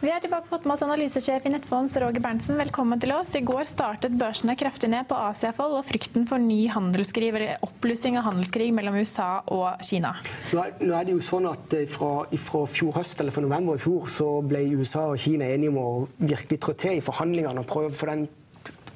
Vi 0.00 0.08
er 0.08 0.22
tilbake 0.24 0.48
med 0.64 0.72
oss 0.72 0.82
analysesjef 0.86 1.44
i 1.44 1.50
Nettfonds 1.52 1.92
Roger 2.00 2.22
Berntsen. 2.24 2.56
Velkommen 2.56 2.96
til 3.02 3.10
oss. 3.12 3.34
I 3.36 3.42
går 3.44 3.66
startet 3.68 4.14
børsene 4.16 4.54
kraftig 4.56 4.88
ned 4.88 5.04
på 5.10 5.18
Asiafold, 5.26 5.74
og 5.76 5.84
frykten 5.84 6.24
for 6.28 6.40
ny 6.40 6.70
handelskrig, 6.72 7.28
eller 7.28 7.66
oppblussing 7.66 8.16
av 8.16 8.24
handelskrig 8.30 8.70
mellom 8.72 8.96
USA 8.96 9.42
og 9.52 9.84
Kina. 9.84 10.14
Nå 10.54 10.62
er, 10.62 10.72
nå 10.80 10.94
er 10.96 11.04
det 11.04 11.18
jo 11.18 11.20
sånn 11.26 11.50
at 11.50 11.76
eh, 11.76 11.84
fra, 11.84 12.24
fra 12.32 12.62
fjor 12.72 12.96
høst, 12.96 13.20
eller 13.20 13.36
fra 13.36 13.44
november 13.44 13.76
i 13.76 13.82
fjor 13.84 14.08
så 14.08 14.30
ble 14.40 14.62
USA 14.72 15.04
og 15.10 15.20
Kina 15.20 15.50
enige 15.52 15.74
om 15.74 15.80
å 15.82 15.88
virkelig 16.16 16.62
trå 16.64 16.74
til 16.80 16.96
i 16.96 17.04
forhandlingene 17.04 17.60
og 17.60 17.68
prøve 17.68 17.92
å 17.92 17.98
få, 18.00 18.08
den, 18.08 18.24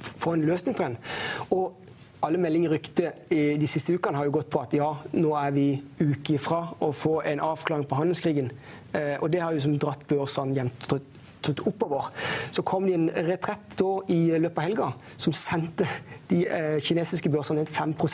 få 0.08 0.38
en 0.38 0.46
løsning 0.48 0.78
på 0.78 0.86
den. 0.86 0.96
Og 1.52 1.82
alle 2.24 2.40
meldinger 2.40 2.72
rykte 2.72 3.10
de 3.28 3.68
siste 3.68 3.92
ukene 3.92 4.16
har 4.16 4.30
jo 4.30 4.38
gått 4.38 4.48
på 4.48 4.62
at 4.64 4.72
ja, 4.72 4.88
nå 5.12 5.34
er 5.36 5.52
vi 5.52 5.66
uke 6.00 6.38
ifra 6.38 6.62
å 6.80 6.88
få 6.96 7.18
en 7.28 7.44
avklaring 7.44 7.84
på 7.90 7.98
handelskrigen. 8.00 8.48
Eh, 8.94 9.16
og 9.20 9.30
det 9.32 9.42
har 9.42 9.52
jo 9.52 9.64
som 9.64 9.76
dratt 9.78 10.06
børsene 10.08 10.56
jevnt 10.56 10.88
oppover. 11.52 12.10
Så 12.50 12.62
kom 12.62 12.86
det 12.86 12.94
en 12.94 13.10
retrett 13.28 13.76
da 13.78 13.90
i 14.08 14.18
løpet 14.38 14.58
av 14.58 14.64
helga 14.64 14.88
som 15.16 15.34
sendte 15.36 15.86
de 16.30 16.44
eh, 16.48 16.78
kinesiske 16.82 17.30
børsene 17.32 17.62
ned 17.62 17.72
5 17.72 17.94
og 18.00 18.08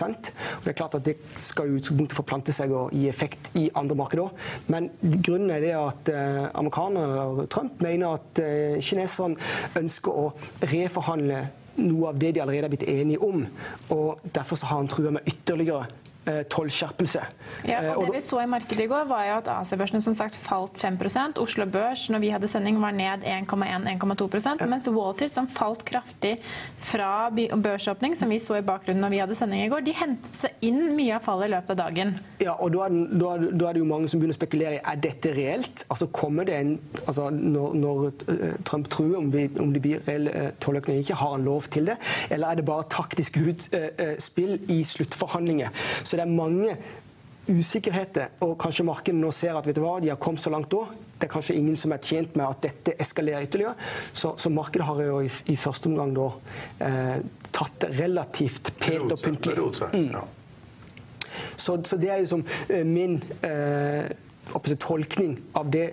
Det 0.64 0.72
er 0.72 0.78
klart 0.78 0.94
at 0.94 1.04
det 1.04 1.16
skal 1.36 1.70
jo 1.70 2.06
forplante 2.10 2.52
seg 2.52 2.72
og 2.72 2.92
gi 2.92 3.08
effekt 3.08 3.50
i 3.54 3.70
andre 3.74 3.96
markeder. 3.96 4.30
Men 4.68 4.90
grunnen 5.00 5.50
er 5.50 5.60
det 5.60 5.74
at 5.78 6.08
eh, 6.08 6.50
og 6.54 7.48
Trump 7.50 7.80
mener 7.80 8.18
at 8.18 8.42
eh, 8.42 8.80
kineserne 8.80 9.36
ønsker 9.78 10.10
å 10.10 10.30
reforhandle 10.62 11.46
noe 11.80 12.10
av 12.10 12.18
det 12.18 12.34
de 12.34 12.42
allerede 12.42 12.66
er 12.66 12.74
blitt 12.74 12.88
enige 12.88 13.22
om. 13.22 13.46
og 13.90 14.20
Derfor 14.34 14.56
så 14.56 14.66
har 14.66 14.82
han 14.82 14.90
trua 14.90 15.14
med 15.14 15.26
ytterligere 15.26 15.86
tollskjerpelse. 16.52 17.22
Ja, 17.68 17.80
og 17.94 18.04
eh, 18.04 18.10
det 18.10 18.18
vi 18.18 18.22
så 18.24 18.40
i 18.42 18.48
markedet 18.50 18.84
i 18.84 18.88
går, 18.90 19.06
var 19.10 19.26
jo 19.26 19.36
at 19.40 19.50
Asia-børsene 19.52 20.00
som 20.04 20.14
sagt 20.16 20.36
falt 20.40 20.80
5 20.80 20.98
Oslo 21.40 21.66
Børs 21.66 22.06
når 22.12 22.22
vi 22.22 22.30
hadde 22.32 22.48
sending 22.50 22.80
var 22.80 22.94
ned 22.96 23.24
1,1-1,2 23.26 24.60
ja. 24.60 24.66
mens 24.66 24.88
Wall 24.88 25.14
Street, 25.14 25.32
som 25.32 25.48
falt 25.48 25.84
kraftig 25.84 26.38
fra 26.78 27.30
børsåpning, 27.30 28.16
som 28.16 28.30
vi 28.30 28.38
så 28.38 28.58
i 28.58 28.64
bakgrunnen 28.66 29.02
når 29.04 29.14
vi 29.14 29.20
hadde 29.22 29.38
sending 29.38 29.64
i 29.64 29.70
går, 29.72 29.84
de 29.86 29.94
hentet 29.96 30.36
seg 30.36 30.66
inn 30.66 30.94
mye 30.96 31.16
av 31.16 31.24
fallet 31.24 31.50
i 31.50 31.54
løpet 31.54 31.74
av 31.74 31.80
dagen. 31.82 32.14
Ja, 32.42 32.56
og 32.58 32.76
er, 32.76 32.96
da 33.20 33.34
er, 33.36 33.74
det 33.74 33.82
jo 33.82 33.88
mange 33.88 34.10
som 34.10 34.20
begynner 34.20 34.36
å 34.36 34.40
spekulere 34.40 34.78
i 34.78 34.82
er 34.92 35.02
dette 35.02 35.34
reelt. 35.36 35.84
Altså 35.90 36.08
kommer 36.14 36.48
det 36.48 36.58
en, 36.60 36.74
altså 37.06 37.28
Når, 37.30 37.74
når 37.80 38.06
eh, 38.32 38.56
Trump 38.66 38.88
truer 38.92 39.18
om, 39.18 39.30
vi, 39.32 39.46
om 39.60 39.72
det 39.74 39.82
blir 39.84 40.02
reell 40.06 40.28
tolløkning 40.62 41.02
ikke, 41.02 41.18
har 41.20 41.34
han 41.36 41.46
lov 41.46 41.68
til 41.72 41.90
det? 41.90 41.96
Eller 42.30 42.50
er 42.50 42.60
det 42.60 42.66
bare 42.68 42.86
taktisk 42.90 43.38
utspill 43.40 44.56
i 44.72 44.80
sluttforhandlinger? 44.86 45.72
Så 46.04 46.19
det 46.20 46.26
er 46.26 46.34
mange 46.36 46.76
usikkerheter, 47.50 48.34
og 48.44 48.56
kanskje 48.60 48.84
markedet 48.86 49.18
nå 49.18 49.30
ser 49.34 49.56
at 49.58 49.66
vet 49.66 49.78
du 49.78 49.82
hva, 49.82 49.96
de 50.02 50.10
har 50.12 50.18
kommet 50.20 50.42
så 50.42 50.52
langt 50.52 50.70
da. 50.70 50.84
Det 51.16 51.26
er 51.26 51.32
kanskje 51.32 51.56
ingen 51.58 51.76
som 51.76 51.92
er 51.94 52.02
tjent 52.04 52.36
med 52.38 52.46
at 52.46 52.60
dette 52.64 52.94
eskalerer 53.00 53.46
ytterligere. 53.48 53.74
Så, 54.12 54.34
så 54.40 54.52
markedet 54.52 54.86
har 54.88 55.00
jo 55.04 55.20
i, 55.24 55.30
i 55.52 55.56
første 55.60 55.90
omgang 55.90 56.12
da 56.16 56.28
eh, 56.86 57.16
tatt 57.50 57.80
det 57.82 57.90
relativt 57.98 58.72
pent 58.80 59.16
og 59.16 59.20
pyntelig. 59.24 59.66
Mm. 59.92 60.12
Så, 61.56 61.78
så, 61.84 61.98
det 62.00 62.12
er 62.12 62.22
jo 62.22 62.30
som 62.36 62.44
eh, 62.68 62.84
min 62.86 63.18
eh, 63.46 64.12
tolkning 64.80 65.38
av 65.58 65.72
det, 65.72 65.86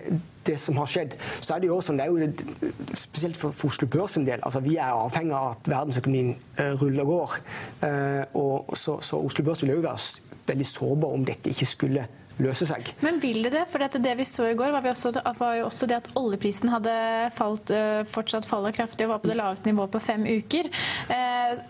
det, 0.48 0.58
som 0.60 0.78
har 0.80 0.90
skjedd. 0.90 1.16
Så 1.40 1.54
er 1.54 1.62
det 1.62 1.70
jo 1.70 1.80
sånn, 1.84 2.00
det 2.00 2.06
er 2.06 2.12
jo 2.12 2.92
spesielt 2.96 3.38
for, 3.38 3.56
Oslo 3.68 3.88
Børs 3.90 4.16
en 4.18 4.28
del. 4.28 4.42
altså 4.42 4.62
Vi 4.64 4.76
er 4.78 4.94
avhengig 4.94 5.34
av 5.36 5.56
at 5.56 5.68
verdensøkonomien 5.70 6.36
uh, 6.60 6.72
ruller 6.80 7.04
og 7.04 7.12
går. 7.12 7.40
Uh, 7.82 8.38
og 8.40 8.78
så, 8.78 8.98
så, 9.04 9.20
Oslo 9.20 9.44
Børs 9.46 9.64
vil 9.64 9.76
jo 9.76 9.84
være 9.84 10.46
veldig 10.48 10.68
sårbar 10.68 11.12
om 11.18 11.26
dette 11.28 11.52
ikke 11.52 11.68
skulle 11.68 12.06
løse 12.38 12.68
seg. 12.70 12.92
Men 13.02 13.18
vil 13.20 13.42
det 13.42 13.50
det? 13.56 13.64
For 13.68 13.82
det 13.82 14.14
vi 14.20 14.26
så 14.28 14.46
i 14.52 14.56
går, 14.56 14.70
var, 14.70 14.86
også, 14.86 15.10
var 15.40 15.56
jo 15.58 15.66
også 15.66 15.88
det 15.90 15.98
at 15.98 16.10
oljeprisen 16.16 16.70
hadde 16.70 16.94
falt, 17.34 17.74
uh, 17.74 18.06
fortsatt 18.08 18.46
faller 18.48 18.74
kraftig 18.76 19.08
og 19.08 19.16
var 19.16 19.22
på 19.24 19.32
det 19.32 19.38
laveste 19.40 19.68
nivået 19.68 19.92
på 19.92 20.02
fem 20.02 20.24
uker. 20.38 20.70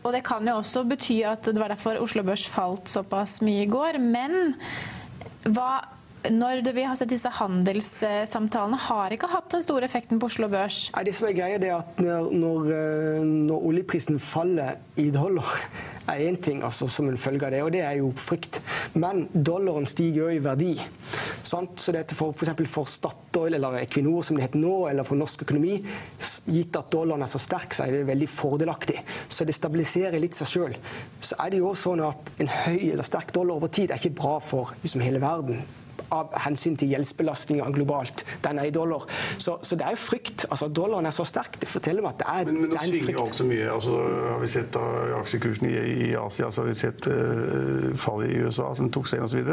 og 0.05 0.13
det 0.13 0.23
kan 0.27 0.47
jo 0.47 0.59
også 0.61 0.85
bety 0.85 1.23
at 1.27 1.49
det 1.49 1.61
var 1.61 1.73
derfor 1.73 2.01
Oslo 2.03 2.23
Børs 2.23 2.47
falt 2.47 2.91
såpass 2.91 3.41
mye 3.43 3.65
i 3.65 3.71
går. 3.71 3.99
Men 4.03 4.53
hva 5.49 5.98
når 6.31 6.73
vi 6.75 6.85
har 6.87 6.97
sett 6.99 7.11
disse 7.11 7.31
handelssamtalene, 7.39 8.79
har 8.89 9.15
ikke 9.15 9.31
hatt 9.33 9.51
den 9.55 9.65
store 9.65 9.89
effekten 9.89 10.21
på 10.21 10.29
Oslo 10.29 10.49
Børs? 10.53 10.89
Nei, 10.95 11.05
det 11.09 11.15
som 11.17 11.29
er 11.29 11.37
greia, 11.37 11.59
er 11.59 11.77
at 11.79 12.01
når, 12.03 12.33
når, 12.33 12.73
eh, 12.77 13.23
når 13.49 13.69
oljeprisen 13.71 14.21
faller 14.23 14.79
i 15.01 15.09
dollar, 15.15 15.63
er 16.09 16.25
én 16.25 16.39
ting 16.41 16.63
altså, 16.65 16.89
som 16.89 17.09
en 17.09 17.21
følge 17.21 17.47
av 17.47 17.53
det, 17.53 17.63
og 17.65 17.73
det 17.75 17.83
er 17.85 17.99
jo 18.01 18.11
frykt. 18.17 18.61
Men 18.97 19.27
dollaren 19.33 19.89
stiger 19.89 20.27
jo 20.27 20.37
i 20.37 20.43
verdi. 20.45 20.75
Sant? 21.43 21.81
Så 21.81 21.93
dette 21.95 22.17
for 22.17 22.33
f.eks. 22.33 22.53
For, 22.59 22.71
for 22.79 22.93
Statoil 22.93 23.59
eller 23.59 23.81
Equinor, 23.83 24.23
som 24.25 24.39
det 24.39 24.47
heter 24.47 24.63
nå, 24.63 24.75
eller 24.91 25.07
for 25.09 25.21
norsk 25.21 25.45
økonomi, 25.47 25.79
gitt 26.49 26.79
at 26.81 26.93
dollaren 26.93 27.27
er 27.27 27.33
så 27.33 27.41
sterk, 27.43 27.77
så 27.77 27.87
er 27.87 27.99
det 27.99 28.07
veldig 28.09 28.31
fordelaktig. 28.33 29.03
Så 29.29 29.47
det 29.49 29.57
stabiliserer 29.57 30.21
litt 30.23 30.39
seg 30.39 30.53
sjøl. 30.53 30.79
Så 31.21 31.37
er 31.39 31.53
det 31.53 31.61
jo 31.63 31.75
sånn 31.77 32.05
at 32.05 32.33
en 32.41 32.53
høy 32.65 32.93
eller 32.93 33.07
sterk 33.07 33.35
dollar 33.37 33.61
over 33.61 33.73
tid 33.73 33.93
er 33.93 34.01
ikke 34.01 34.17
bra 34.19 34.39
for 34.45 34.75
liksom, 34.83 35.05
hele 35.05 35.23
verden 35.23 35.63
av 36.15 36.35
hensyn 36.45 36.77
til 36.79 36.93
gjeldsbelastninga 36.95 37.69
globalt. 37.75 38.25
Den 38.45 38.61
er 38.63 38.71
i 38.71 38.75
dollar. 38.75 39.07
Så, 39.37 39.59
så, 39.63 39.77
det 39.79 39.87
er 39.87 39.97
jo 39.97 40.01
frykt. 40.03 40.47
Altså, 40.51 40.69
Dollaren 40.69 41.09
er 41.09 41.17
så 41.17 41.27
sterk. 41.29 41.59
Det 41.61 41.69
forteller 41.71 42.05
meg 42.05 42.17
at 42.17 42.23
det 42.23 42.29
er, 42.35 42.53
men, 42.53 42.61
men 42.63 42.73
det 42.73 42.79
er 42.79 42.87
en 42.87 42.95
frykt. 42.95 43.09
Men 43.09 43.15
nå 43.15 43.17
svinger 43.17 43.25
alt 43.25 43.41
så 43.41 43.49
mye. 43.49 43.67
Altså, 43.75 43.99
har 44.33 44.41
vi 44.43 44.53
sett 44.55 44.71
da, 44.77 44.85
aksjekursen 45.19 45.69
i, 45.69 45.75
i, 45.79 46.13
Asia, 46.19 46.53
så 46.53 46.65
har 46.65 46.71
vi 46.71 46.79
sett 46.79 47.11
uh, 47.11 47.91
fallet 47.99 48.33
i 48.33 48.41
USA, 48.45 48.71
som 48.79 48.93
tok 48.95 49.11
seg 49.11 49.21
inn 49.21 49.29
osv. 49.29 49.53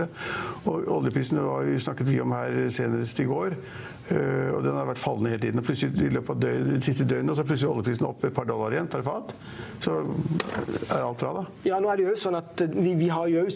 Og, 0.64 0.72
og 0.72 0.94
oljeprisen 1.00 1.42
var 1.44 1.68
vi 1.68 1.82
snakket 1.82 2.10
vi 2.12 2.22
om 2.24 2.36
her 2.36 2.64
senest 2.74 3.20
i 3.24 3.28
går. 3.30 3.60
Uh, 4.06 4.52
og 4.54 4.60
den 4.62 4.76
har 4.78 4.86
vært 4.86 5.02
fallende 5.02 5.34
hele 5.34 5.42
tiden. 5.48 5.62
Og 5.62 5.68
plutselig 5.68 6.08
i 6.08 6.14
løpet 6.14 6.36
av 6.36 6.42
døgn, 6.46 6.74
de 6.76 6.82
siste 6.86 7.08
døgnene 7.10 7.36
så 7.36 7.44
er 7.44 7.50
plutselig 7.50 7.72
oljeprisen 7.72 8.10
opp 8.10 8.28
et 8.28 8.36
par 8.36 8.50
dollar 8.50 8.76
igjen 8.76 8.90
per 8.92 9.06
fat. 9.06 9.34
Så 9.82 9.98
er 9.98 11.02
alt 11.02 11.22
bra, 11.22 11.32
da? 11.42 11.46
Ja, 11.66 11.82
nå 11.82 11.90
er 11.92 12.00
det 12.00 12.10
jo 12.12 12.18
sånn 12.20 12.38
at 12.38 12.68
vi, 12.76 12.94
vi 13.00 13.10
har 13.12 13.30
jo 13.32 13.48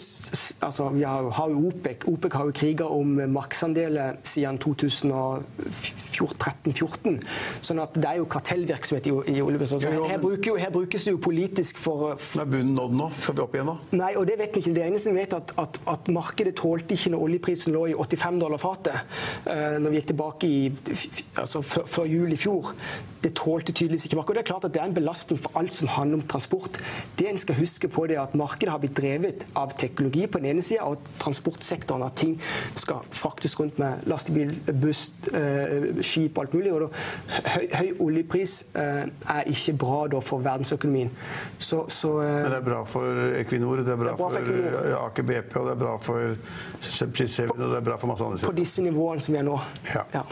altså, 0.60 0.88
vi 0.88 1.02
har, 1.02 1.30
har 1.30 1.50
jo 1.50 1.68
OPEC. 1.68 1.96
OPEC 2.08 2.32
har 2.32 2.44
jo 2.44 2.50
kriga 2.56 2.84
om 2.84 3.20
markedsandeler 3.32 4.12
siden 4.26 4.58
2013-2014. 4.62 7.20
Sånn 7.64 7.78
at 7.82 7.94
det 7.96 8.08
er 8.10 8.16
jo 8.20 8.26
kartellvirksomhet 8.30 9.06
i, 9.10 9.12
i 9.34 9.36
oljebransjen. 9.44 9.80
Her, 9.86 10.08
her, 10.14 10.20
bruker 10.22 10.56
her 10.60 10.70
brukes 10.74 11.02
det 11.06 11.12
jo 11.14 11.20
politisk 11.22 11.74
for, 11.80 11.98
for 12.20 12.40
Er 12.44 12.48
bunnen 12.50 12.74
nådd 12.78 12.94
nå? 13.00 13.06
Skal 13.20 13.34
vi 13.36 13.40
opp 13.44 13.54
igjen 13.56 13.68
nå? 13.72 13.76
Nei, 13.96 14.12
og 14.20 14.24
det 14.30 14.36
vet 14.40 14.52
vi 14.54 14.58
ikke. 14.64 14.76
Det 14.76 14.84
eneste 14.86 15.08
vi 15.14 15.20
vet, 15.22 15.32
at, 15.36 15.48
at, 15.60 15.72
at 15.94 16.02
markedet 16.12 16.54
tålte 16.60 16.90
ikke 16.96 17.10
når 17.14 17.20
oljeprisen 17.28 17.70
lå 17.76 17.82
i 17.92 17.94
85 17.96 18.36
dollar 18.44 18.60
fatet, 18.62 18.96
uh, 19.46 19.76
når 19.80 19.88
vi 19.88 19.96
gikk 20.00 20.10
tilbake 20.12 20.44
i, 20.50 20.52
altså, 21.40 21.58
før 21.64 22.04
jul 22.10 22.30
i 22.34 22.40
fjor 22.40 22.64
det 23.22 23.34
tålte 23.36 23.72
tydeligvis 23.72 24.06
ikke 24.08 24.16
markedet. 24.16 24.40
Det 24.40 24.42
er 24.44 24.52
klart 24.52 24.64
at 24.64 24.74
det 24.74 24.80
er 24.80 24.88
en 24.88 24.94
belastning 24.96 25.40
for 25.42 25.58
alt 25.60 25.74
som 25.74 25.88
handler 25.88 26.20
om 26.20 26.26
transport. 26.28 26.78
Det 27.18 27.28
en 27.30 27.38
skal 27.38 27.58
huske 27.58 27.88
på 27.88 28.06
det 28.08 28.16
er 28.16 28.22
at 28.22 28.34
Markedet 28.38 28.72
har 28.72 28.80
blitt 28.80 28.96
drevet 28.96 29.44
av 29.58 29.74
teknologi 29.78 30.26
på 30.26 30.40
den 30.40 30.54
ene 30.54 30.64
sida, 30.64 30.86
og 30.88 31.04
transportsektoren. 31.20 32.04
At 32.06 32.16
ting 32.20 32.38
skal 32.78 33.04
fraktes 33.12 33.58
rundt 33.60 33.78
med 33.78 34.06
lastebil, 34.08 34.54
buss, 34.80 35.12
eh, 35.34 36.00
skip 36.00 36.38
og 36.38 36.44
alt 36.46 36.54
mulig. 36.54 36.72
og 36.72 36.80
da, 36.80 36.88
høy, 37.54 37.66
høy, 37.74 37.90
oljepris 38.06 38.54
eh, 38.74 39.04
er 39.34 39.50
ikke 39.52 39.76
bra 39.84 40.00
da, 40.14 40.20
for 40.24 40.44
verdensøkonomien. 40.44 41.10
Så, 41.58 41.84
så, 41.88 42.14
eh, 42.22 42.34
Men 42.42 42.50
det 42.54 42.60
er 42.60 42.68
bra 42.70 42.82
for 42.84 43.22
Equinor, 43.40 43.84
det 43.84 43.94
er 43.94 44.00
bra, 44.00 44.14
det 44.16 44.16
er 44.16 44.16
bra 44.16 44.30
for, 44.30 44.80
for 44.80 44.98
Aker 45.04 45.28
BP, 45.28 45.56
og 45.56 45.66
det 45.66 45.74
er 45.74 45.82
bra 45.84 45.96
for 46.00 46.36
Prisevne, 47.10 47.52
og 47.52 47.74
det 47.74 47.80
er 47.82 47.84
bra 47.84 47.96
for 48.00 48.08
masse 48.10 48.24
andre 48.24 48.46
På 48.46 48.56
disse 48.56 48.82
nivåene 48.82 49.20
som 49.20 49.34
vi 49.34 49.40
er 49.40 49.46
nå. 49.46 49.58
Ja. 49.94 50.04
ja. 50.14 50.22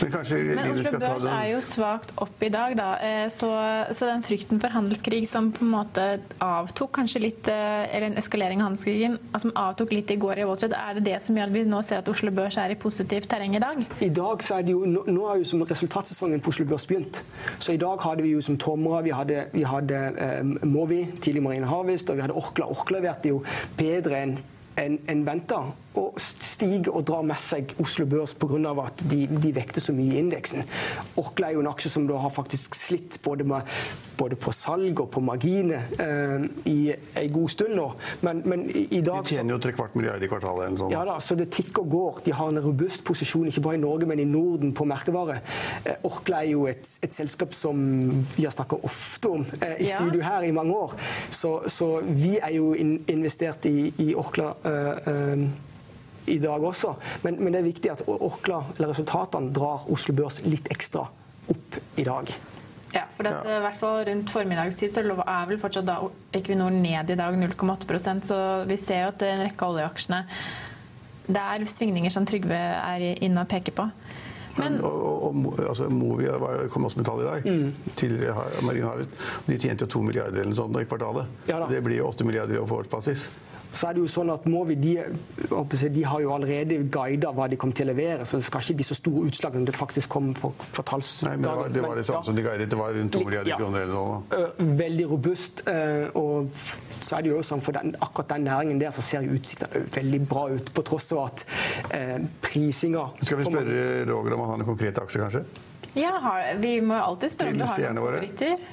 Men 0.00 0.12
kanskje 0.12 0.38
Men 0.54 0.72
Oslo 0.76 1.00
Børs 1.02 1.28
er 1.32 1.46
jo 1.50 1.60
svakt 1.64 2.14
opp 2.22 2.35
opp 2.36 2.42
i 2.42 2.50
dag, 2.52 2.74
da. 2.76 2.88
Eh, 3.00 3.28
så, 3.32 3.48
så, 3.92 4.06
den 4.06 4.22
frykten 4.24 4.60
for 4.60 4.72
handelskrig 4.74 5.24
som 5.28 5.48
på 5.54 5.64
en 5.64 5.72
måte 5.72 6.04
avtok 6.44 6.92
kanskje 6.98 7.22
litt, 7.22 7.48
eh, 7.48 7.86
eller 7.88 8.10
en 8.10 8.18
eskalering 8.20 8.60
av 8.60 8.68
handelskrigen, 8.68 9.16
som 9.40 9.54
avtok 9.56 9.94
litt 9.96 10.10
i 10.12 10.18
går 10.20 10.42
i 10.42 10.46
Wall 10.48 10.58
Street, 10.58 10.76
er 10.76 10.98
det 10.98 11.06
det 11.08 11.20
som 11.24 11.36
gjør 11.36 11.48
at 11.48 11.54
vi 11.54 11.64
nå 11.70 11.80
ser 11.86 12.02
at 12.02 12.10
Oslo 12.12 12.32
Børs 12.36 12.58
er 12.60 12.74
i 12.74 12.78
positivt 12.80 13.28
terreng 13.32 13.56
i 13.56 13.62
dag? 13.62 13.80
I 14.04 14.10
dag 14.12 14.44
så 14.44 14.58
er 14.58 14.66
det 14.66 14.74
jo, 14.74 14.84
Nå 14.86 15.22
er 15.30 15.40
jo 15.40 15.48
som 15.48 15.62
resultatsesongen 15.64 16.42
på 16.44 16.52
Oslo 16.52 16.66
Børs 16.68 16.86
begynt. 16.86 17.22
Så 17.58 17.72
i 17.72 17.80
dag 17.80 18.02
hadde 18.04 18.26
vi 18.26 18.34
jo 18.34 18.42
som 18.44 18.58
Tomra, 18.60 19.00
vi 19.06 19.14
hadde, 19.16 19.46
hadde 19.64 20.02
eh, 20.20 20.66
Movi, 20.66 21.06
tidlig 21.20 21.44
Marine 21.46 21.70
Harvest, 21.70 22.10
og 22.10 22.18
vi 22.18 22.26
hadde 22.26 22.36
Orkla. 22.36 22.68
Orkla 22.68 23.00
leverte 23.00 23.32
jo 23.32 23.40
bedre 23.78 24.20
enn 24.26 24.36
en, 24.76 24.98
en 25.08 25.26
venta 25.26 25.64
og 25.96 26.20
stiger 26.20 26.92
og 26.92 27.04
drar 27.08 27.24
med 27.26 27.38
seg 27.40 27.72
Oslo 27.82 28.06
Børs 28.08 28.34
pga. 28.36 28.72
at 28.82 29.02
de, 29.08 29.24
de 29.26 29.52
vekter 29.54 29.80
så 29.80 29.94
mye 29.96 30.12
i 30.12 30.20
indeksen. 30.20 30.64
Orkla 31.16 31.50
er 31.50 31.56
jo 31.56 31.62
en 31.64 31.70
aksje 31.70 31.92
som 31.92 32.06
da 32.08 32.18
har 32.20 32.32
faktisk 32.34 32.76
slitt 32.76 33.18
både, 33.24 33.44
med, 33.48 33.76
både 34.18 34.36
på 34.36 34.52
salg 34.52 35.00
og 35.00 35.10
på 35.12 35.22
marginer 35.24 35.86
eh, 36.02 36.46
i 36.68 36.78
en 36.92 37.32
god 37.32 37.52
stund 37.52 37.76
nå. 37.76 37.86
Men, 38.26 38.42
men 38.44 38.66
i, 38.70 38.86
i, 38.98 39.02
dag 39.04 39.24
De 39.24 39.36
tjener 39.36 39.56
jo 39.56 39.60
trekvart 39.62 39.96
milliard 39.96 40.22
i 40.22 40.30
kvartalet. 40.30 40.76
Sånn. 40.80 40.92
Ja 40.92 41.04
da, 41.08 41.18
så 41.22 41.36
det 41.38 41.48
tikker 41.54 41.84
og 41.84 41.92
går. 41.94 42.20
De 42.28 42.36
har 42.36 42.52
en 42.52 42.62
robust 42.64 43.04
posisjon 43.06 43.48
ikke 43.50 43.64
bare 43.64 43.80
i 43.80 43.82
Norge, 43.82 44.08
men 44.08 44.20
i 44.22 44.28
Norden 44.28 44.74
på 44.76 44.86
merkevare. 44.88 45.40
Eh, 45.84 45.96
Orkla 46.08 46.42
er 46.44 46.52
jo 46.52 46.66
et, 46.70 46.84
et, 47.00 47.12
selskap 47.16 47.54
som 47.56 47.80
vi 48.34 48.44
har 48.44 48.52
snakka 48.52 48.80
ofte 48.84 49.32
om 49.32 49.46
eh, 49.60 49.78
i 49.80 49.88
studio 49.88 50.20
her 50.24 50.44
i 50.44 50.52
mange 50.54 50.76
år. 50.76 50.96
Så, 51.32 51.58
så 51.72 51.90
vi 52.04 52.36
er 52.36 52.52
jo 52.58 52.72
in, 52.76 52.98
investert 53.12 53.64
i, 53.70 53.88
i 54.02 54.12
Orkla. 54.16 54.52
Eh, 54.66 55.08
eh 55.12 55.46
i 56.26 56.38
dag 56.42 56.64
også. 56.64 56.94
Men, 57.22 57.38
men, 57.38 57.52
det 57.54 57.60
er 57.60 57.68
viktig 57.68 57.92
at 57.92 58.02
Orkla, 58.10 58.64
eller 58.76 58.90
resultatene 58.90 59.52
drar 59.54 59.86
Oslo 59.92 60.14
Børs 60.18 60.40
litt 60.46 60.68
ekstra 60.74 61.06
opp 61.52 61.80
i 61.96 62.06
dag. 62.06 62.32
Ja, 62.94 63.04
for 63.14 63.26
det, 63.26 63.32
i 63.46 63.62
hvert 63.62 63.80
fall 63.80 64.04
rundt 64.08 64.30
formiddagstid 64.32 64.92
så 64.94 65.02
er 65.04 65.48
vel 65.50 65.58
fortsatt 65.60 65.86
da 65.86 65.98
Equinor 66.34 66.72
ned 66.72 67.10
i 67.12 67.18
dag 67.18 67.34
0,8% 67.36 68.28
så 68.30 68.38
vi 68.68 68.78
ser 68.80 69.02
jo 69.04 69.10
at 69.10 69.24
en 69.26 69.42
rekke 69.44 69.66
av 69.66 69.74
oljeaksjene 69.74 70.20
Det 71.26 71.42
er 71.42 71.66
svingninger 71.68 72.14
som 72.14 72.26
Trygve 72.28 72.56
er 72.56 73.04
inne 73.26 73.42
og 73.42 73.50
peker 73.50 73.74
på. 73.74 73.88
Men, 74.56 74.78
og, 74.80 74.94
og, 74.94 75.40
og, 75.50 75.58
altså, 75.68 75.90
var, 76.40 76.62
kom 76.72 76.86
også 76.88 77.02
med 77.02 77.08
tall 77.08 77.20
i 77.20 77.26
dag. 77.26 77.48
Mm. 77.50 77.96
Tidligere 77.98 78.46
Marine 78.64 78.86
Harvest. 78.86 79.26
De 79.50 79.58
tjente 79.60 79.84
jo 79.84 79.90
to 79.92 80.04
milliarder 80.06 80.46
eller 80.46 80.56
sånt 80.56 80.78
i 80.80 80.86
kvartalet. 80.88 81.34
Ja, 81.50 81.58
det 81.68 81.82
blir 81.84 81.98
jo 81.98 82.06
åtte 82.08 82.24
milliarder 82.24 82.64
på 82.64 82.78
årsbasis 82.78 83.26
så 83.76 83.90
er 83.90 83.96
det 83.96 84.04
jo 84.04 84.10
sånn 84.10 84.32
at 84.32 84.46
Movi 84.50 84.76
de, 84.80 84.94
de 85.92 86.04
har 86.08 86.22
jo 86.24 86.32
allerede 86.34 86.78
guida 86.92 87.32
hva 87.36 87.48
de 87.50 87.58
kommer 87.60 87.76
til 87.76 87.88
å 87.88 87.92
levere, 87.92 88.26
så 88.28 88.40
det 88.40 88.48
skal 88.48 88.64
ikke 88.64 88.80
bli 88.80 88.88
så 88.88 88.96
store 88.98 89.26
utslag 89.28 89.58
når 89.58 89.70
det 89.70 89.76
faktisk 89.76 90.12
kommer 90.16 90.38
på 90.38 90.52
kvartalsdagen. 90.64 91.42
Nei, 91.42 91.42
men 91.42 91.46
det 91.46 91.56
var 91.60 91.74
det, 91.76 91.84
var 91.86 92.00
det 92.00 92.06
samme 92.08 92.22
ja. 92.22 92.28
som 92.30 92.38
de 92.38 92.46
guidet. 92.46 92.70
Det 92.72 92.80
var 92.80 92.96
rundt 92.96 93.16
2 93.16 93.24
milliarder 93.26 93.52
ja. 93.52 93.60
kroner 93.60 93.86
eller 93.86 93.94
noe. 93.94 94.76
Veldig 94.82 95.08
robust. 95.12 95.64
Og 96.16 96.50
så 97.00 97.18
er 97.18 97.26
det 97.26 97.32
jo 97.32 97.42
sånn 97.46 97.62
for 97.64 97.76
den, 97.76 97.94
akkurat 98.00 98.34
den 98.34 98.46
næringen 98.48 98.80
der 98.80 98.94
så 98.94 99.04
ser 99.04 99.26
utsiktene 99.26 99.84
veldig 99.94 100.22
bra 100.28 100.46
ut, 100.54 100.72
på 100.74 100.84
tross 100.86 101.10
av 101.14 101.22
at 101.26 101.44
eh, 101.94 102.18
prisinga 102.42 103.08
Skal 103.22 103.40
vi 103.40 103.48
spørre 103.48 104.04
Roger 104.08 104.36
om 104.36 104.44
han 104.44 104.52
har 104.52 104.60
en 104.62 104.68
konkret 104.68 105.00
aksje, 105.02 105.22
kanskje? 105.22 105.44
Ja, 105.96 106.12
vi 106.60 106.74
må 106.84 106.96
alltid 107.00 107.32
spørre 107.32 107.54
om 107.54 107.60
du 107.60 107.64
har 107.64 107.94
noen 107.96 108.04
favoritter. 108.04 108.64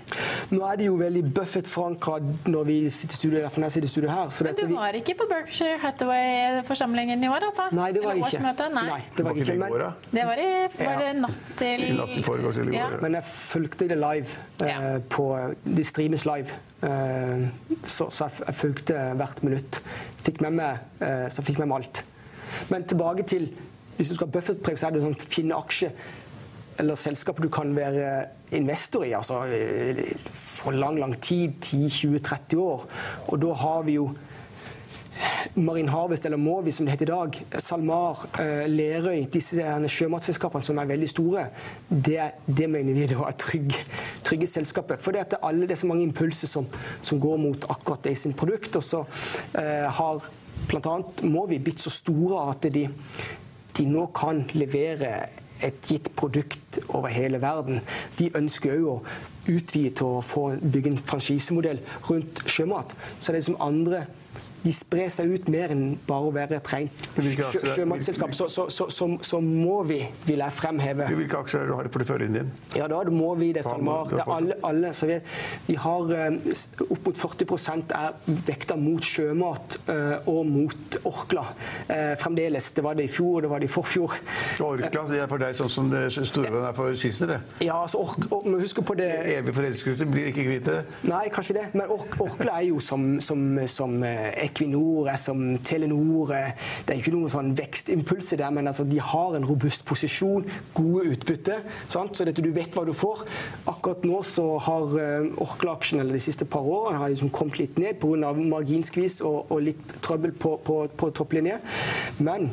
Nå 0.51 0.65
er 0.67 0.79
det 0.79 0.87
jo 0.89 0.97
veldig 0.99 1.21
Buffett-forankra 1.37 2.17
når 2.51 2.67
vi 2.67 2.77
sitter 2.91 3.15
i 3.15 3.19
studio, 3.21 3.37
derfor 3.37 3.63
jeg 3.63 3.75
sitter 3.77 3.87
i 3.87 3.91
studio 3.93 4.11
her. 4.11 4.33
Men 4.47 4.57
du 4.57 4.75
var 4.75 4.97
ikke 4.99 5.15
på 5.21 5.27
Berkshire 5.29 5.77
Hathaway-forsamlingen 5.83 7.23
i 7.23 7.31
år, 7.31 7.47
altså? 7.49 7.69
Nei, 7.75 7.89
det 7.95 8.03
var 8.03 8.19
ikke. 8.19 8.43
Nei. 8.43 8.85
Nei. 8.89 8.99
det 9.15 9.25
var 9.27 9.39
ikke. 9.39 9.57
Men, 9.63 9.95
det 10.11 10.27
var 10.27 10.43
i 10.43 10.51
var 10.83 11.01
det 11.03 11.11
natt 11.21 11.41
til 11.59 11.87
I 11.87 11.91
natt 11.95 12.13
til 12.17 12.27
foregårs 12.27 12.59
eller 12.61 12.75
i 12.75 12.81
går. 12.81 12.99
Men 13.05 13.19
jeg 13.19 13.29
fulgte 13.31 13.89
det 13.93 13.99
live. 14.03 14.39
Eh, 14.67 14.87
på, 15.15 15.27
de 15.63 15.85
streames 15.87 16.27
live. 16.27 16.61
Eh, 16.83 17.45
så, 17.87 18.09
så, 18.09 18.27
jeg 18.43 18.59
fulgte 18.59 18.99
hvert 19.19 19.43
minutt. 19.47 19.79
Fikk 20.27 20.43
med 20.43 20.59
meg, 20.59 20.83
eh, 21.03 21.29
så 21.31 21.45
fikk 21.45 21.63
med 21.63 21.71
meg 21.71 21.85
alt. 21.85 22.03
Men 22.69 22.83
tilbake 22.87 23.23
til 23.27 23.53
hvis 23.97 24.09
du 24.09 24.15
skal 24.17 24.27
ha 24.27 24.33
Buffett-preg, 24.33 24.77
så 24.79 24.87
er 24.87 24.95
det 24.95 25.03
sånn 25.03 25.17
finne 25.21 25.57
aksje 25.57 25.91
eller 26.79 26.99
selskaper 26.99 27.45
du 27.45 27.49
kan 27.53 27.73
være 27.75 28.25
investor 28.55 29.05
i 29.05 29.13
altså 29.17 29.41
for 30.29 30.71
lang, 30.71 30.99
lang 30.99 31.15
tid, 31.21 31.53
10-20-30 31.61 32.61
år. 32.61 32.85
Og 33.27 33.41
da 33.41 33.53
har 33.63 33.83
vi 33.87 33.97
jo 33.99 34.11
Marin 35.55 35.89
Harvest, 35.89 36.25
eller 36.25 36.37
Movi 36.37 36.71
som 36.71 36.85
det 36.85 36.95
heter 36.95 37.05
i 37.05 37.11
dag, 37.11 37.37
SalMar, 37.61 38.23
eh, 38.39 38.65
Lerøy, 38.67 39.25
disse 39.31 39.61
sjømatselskapene 39.95 40.65
som 40.65 40.79
er 40.81 40.89
veldig 40.89 41.09
store, 41.09 41.45
det, 41.89 42.31
det 42.47 42.69
mener 42.69 42.97
vi 42.97 43.05
er 43.05 43.35
trygge, 43.37 43.83
trygge 44.25 44.49
selskaper. 44.49 44.97
For 44.97 45.13
det, 45.13 45.27
er 45.29 45.45
alle, 45.45 45.69
så 45.75 45.89
mange 45.89 46.07
impulser 46.07 46.49
som, 46.49 46.67
som 47.01 47.21
går 47.21 47.37
mot 47.37 47.69
akkurat 47.69 48.03
det 48.03 48.15
i 48.15 48.21
sin 48.23 48.33
produkt. 48.33 48.75
Og 48.79 48.83
så 48.83 49.03
eh, 49.59 49.85
har 49.99 50.25
bl.a. 50.69 50.97
Movi 51.29 51.61
blitt 51.61 51.83
så 51.83 51.93
store 51.93 52.47
at 52.49 52.67
de, 52.73 52.87
de 53.77 53.87
nå 53.89 54.07
kan 54.15 54.43
levere 54.57 55.13
et 55.63 55.87
gitt 55.87 56.11
produkt 56.19 56.79
over 56.89 57.11
hele 57.13 57.41
verden. 57.41 57.81
De 58.19 58.31
ønsker 58.37 58.75
òg 58.75 58.89
å 58.91 58.97
utvide 59.51 59.93
til 59.99 60.17
å 60.17 60.23
få 60.23 60.49
bygge 60.61 60.93
en 60.93 61.01
franchisemodell 61.03 61.81
rundt 62.09 62.43
sjømat. 62.47 62.93
Så 63.19 63.33
det 63.33 63.41
er 63.41 63.47
som 63.49 63.59
andre 63.63 64.05
de 64.63 64.71
sprer 64.71 65.09
seg 65.11 65.31
ut 65.33 65.49
mer 65.51 65.73
enn 65.73 65.97
bare 66.07 66.29
å 66.29 66.31
være 66.33 66.57
et 66.61 66.69
rent 66.71 67.07
sjømatselskap. 67.19 68.31
Så, 68.35 68.47
så, 68.51 68.67
så, 68.71 68.87
så, 69.19 69.39
må 69.43 69.81
vi, 69.87 69.99
vil 70.23 70.43
jeg 70.43 70.55
fremheve 70.55 71.09
Hvilke 71.11 71.41
aksjer 71.43 71.67
du 71.67 71.73
har 71.75 71.87
i 71.87 71.91
porteføljen 71.91 72.37
din? 72.37 72.51
Ja, 72.77 72.87
da 72.91 73.01
må 73.11 73.33
vi 73.39 73.51
det, 73.55 73.65
SalMar. 73.67 74.07
Det 74.11 74.21
er 74.23 74.31
alle, 74.31 74.57
alle. 74.63 74.93
Så 74.95 75.09
vi, 75.09 75.17
vi 75.67 75.75
har 75.83 76.13
eh, 76.15 76.37
opp 76.87 77.09
mot 77.09 77.19
40 77.19 77.93
er 77.97 78.15
vekta 78.47 78.77
mot 78.79 79.03
sjømat 79.03 79.77
eh, 79.91 80.29
og 80.31 80.47
mot 80.47 80.99
Orkla. 81.09 81.45
Eh, 81.87 82.13
fremdeles. 82.21 82.71
Det 82.77 82.85
var 82.85 82.97
det 82.99 83.09
i 83.09 83.11
fjor, 83.11 83.41
og 83.41 83.45
det 83.45 83.51
var 83.51 83.63
det 83.63 83.67
i 83.67 83.73
forfjor. 83.73 84.15
Orkla 84.63 85.03
det 85.11 85.19
er 85.25 85.29
for 85.31 85.43
deg 85.43 85.57
sånn 85.57 85.71
som 85.71 85.91
Storebrand 86.13 86.69
er 86.69 86.77
for 86.77 86.95
Kisner, 86.99 87.35
det? 87.35 87.67
Ja, 87.67 87.81
altså, 87.83 87.99
ork, 88.05 88.29
or, 88.31 88.47
må 88.47 88.61
huske 88.61 88.83
på 88.85 88.95
det 88.97 89.09
Evig 89.33 89.53
forelskelse 89.55 90.07
blir 90.09 90.31
ikke 90.31 90.47
kvitt 90.47 90.69
det? 90.69 90.79
Nei, 91.09 91.25
kanskje 91.33 91.59
det. 91.59 91.67
Men 91.75 91.91
ork, 91.91 92.15
Orkla 92.23 92.61
er 92.61 92.69
jo 92.69 92.79
som, 92.83 93.17
som, 93.23 93.43
som 93.69 93.99
Equinor, 94.53 95.09
som 95.17 95.57
Telenor. 95.65 96.31
Det 96.85 96.93
er 96.93 97.01
ikke 97.01 97.13
noen 97.15 97.31
sånn 97.33 97.53
vekstimpulser 97.57 98.39
der, 98.39 98.53
men 98.53 98.69
altså, 98.69 98.85
de 98.87 98.99
har 99.01 99.37
en 99.37 99.47
robust 99.47 99.85
posisjon, 99.89 100.45
gode 100.77 101.09
utbytte. 101.13 101.59
Sant? 101.91 102.15
Så 102.15 102.27
dette, 102.27 102.43
du 102.45 102.51
vet 102.53 102.73
hva 102.75 102.85
du 102.85 102.93
får. 102.95 103.25
Akkurat 103.69 104.05
nå 104.05 104.21
så 104.27 104.45
har 104.63 104.93
uh, 104.93 105.41
Orkla-aksjen 105.43 106.03
de 106.13 106.21
siste 106.21 106.45
par 106.45 106.65
årene 106.67 107.01
har 107.01 107.13
liksom 107.13 107.31
kommet 107.33 107.59
litt 107.61 107.79
ned 107.81 107.99
pga. 108.01 108.33
marginskvis 108.33 109.21
og, 109.25 109.49
og, 109.49 109.63
litt 109.65 109.95
trøbbel 110.05 110.35
på, 110.37 110.55
på, 110.65 110.83
på 110.97 111.09
topplinje. 111.17 111.59
Men 112.19 112.51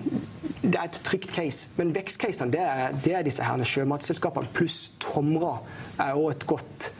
det 0.63 0.77
er 0.77 0.87
et 0.87 1.03
trygt 1.05 1.35
case. 1.37 1.69
Men 1.77 1.93
vekstcasene 1.97 2.55
det 2.55 2.65
er, 2.65 2.97
det 3.05 3.17
er 3.19 3.27
disse 3.27 3.45
her 3.45 3.61
sjømatselskapene 3.61 4.51
pluss 4.57 4.89
Tomra 5.03 5.59
er 6.01 6.17
også 6.17 6.33
et 6.33 6.47
godt 6.49 6.91
Eh, 6.91 7.00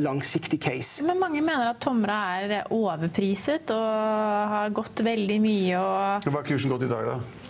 langsiktig 0.00 0.60
case. 0.62 1.02
Men 1.04 1.18
mange 1.20 1.40
mener 1.44 1.72
at 1.72 1.80
Tomra 1.82 2.18
er 2.40 2.68
overpriset 2.72 3.72
og 3.74 4.52
har 4.54 4.70
gått 4.76 5.02
veldig 5.04 5.40
mye 5.42 5.80
og 5.80 6.28
Hva 6.28 6.38
har 6.38 6.46
kursen 6.46 6.72
gått 6.72 6.86
i 6.86 6.92
dag, 6.92 7.10
da? 7.14 7.44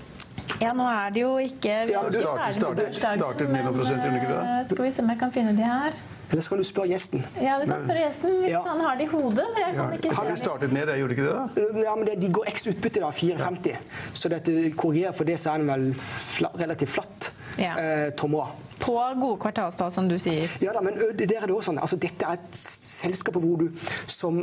Ja, 0.63 0.73
nå 0.77 0.87
er 0.87 1.15
det 1.15 1.23
jo 1.23 1.37
ikke 1.43 1.77
Vi 1.89 1.95
har 1.97 2.09
ikke 2.09 2.23
startet, 2.23 2.59
startet, 2.59 2.99
startet 3.19 3.51
med 3.51 3.65
noen 3.67 3.79
prosent, 3.79 4.03
gjorde 4.05 4.21
ikke 4.21 4.33
det? 4.33 4.43
Eh, 4.43 4.67
skal 4.71 4.85
vi 4.87 4.91
se 4.95 5.05
om 5.05 5.15
jeg 5.15 5.21
kan 5.23 5.33
finne 5.35 5.55
de 5.57 5.65
her. 5.67 5.97
Eller 6.31 6.43
skal 6.47 6.61
du 6.61 6.65
spørre 6.67 6.91
gjesten? 6.91 7.25
Ja, 7.43 7.59
du 7.61 7.67
kan 7.69 7.85
spørre 7.85 8.05
gjesten 8.07 8.37
hvis 8.41 8.53
ja. 8.55 8.63
han 8.65 8.81
har 8.83 8.97
det 8.99 9.07
i 9.07 9.11
hodet. 9.13 9.45
Det 9.57 9.65
ja. 9.77 9.89
Har 10.17 10.31
du 10.31 10.37
startet 10.41 10.73
ned, 10.73 10.91
jeg 10.91 11.03
gjorde 11.03 11.17
ikke 11.17 11.27
det 11.27 11.35
da? 11.35 11.45
Eh, 11.63 11.81
ja, 11.85 11.95
men 11.99 12.09
det, 12.09 12.17
De 12.23 12.31
går 12.39 12.51
x 12.55 12.69
utbytte, 12.73 13.03
da, 13.05 13.11
4,50. 13.15 13.75
Ja. 13.75 14.11
Så 14.13 14.33
dette 14.33 14.57
korrigerer 14.79 15.17
for 15.17 15.31
det, 15.31 15.39
så 15.43 15.55
er 15.55 15.63
den 15.63 15.73
vel 15.73 15.89
fla, 16.01 16.53
relativt 16.61 16.95
flatt. 16.97 17.31
Ja. 17.59 17.75
Eh, 17.79 18.13
tomrer. 18.19 18.53
På 18.81 18.99
gode 19.21 19.39
kvartalstall, 19.41 19.93
som 19.95 20.09
du 20.11 20.17
sier. 20.19 20.51
Ja 20.61 20.75
da, 20.75 20.83
men 20.85 20.99
der 20.99 21.41
er 21.41 21.47
det 21.47 21.55
også 21.55 21.71
sånn. 21.71 21.81
Altså, 21.83 21.97
dette 22.01 22.27
er 22.27 22.41
et 22.41 22.59
selskap 22.59 23.39
hvor 23.39 23.63
du 23.63 23.69
som 24.11 24.43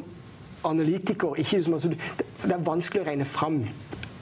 analytiker 0.68 1.36
ikke, 1.42 1.58
altså, 1.58 1.92
Det 2.44 2.54
er 2.54 2.64
vanskelig 2.66 3.04
å 3.04 3.08
regne 3.10 3.26
fram 3.26 3.64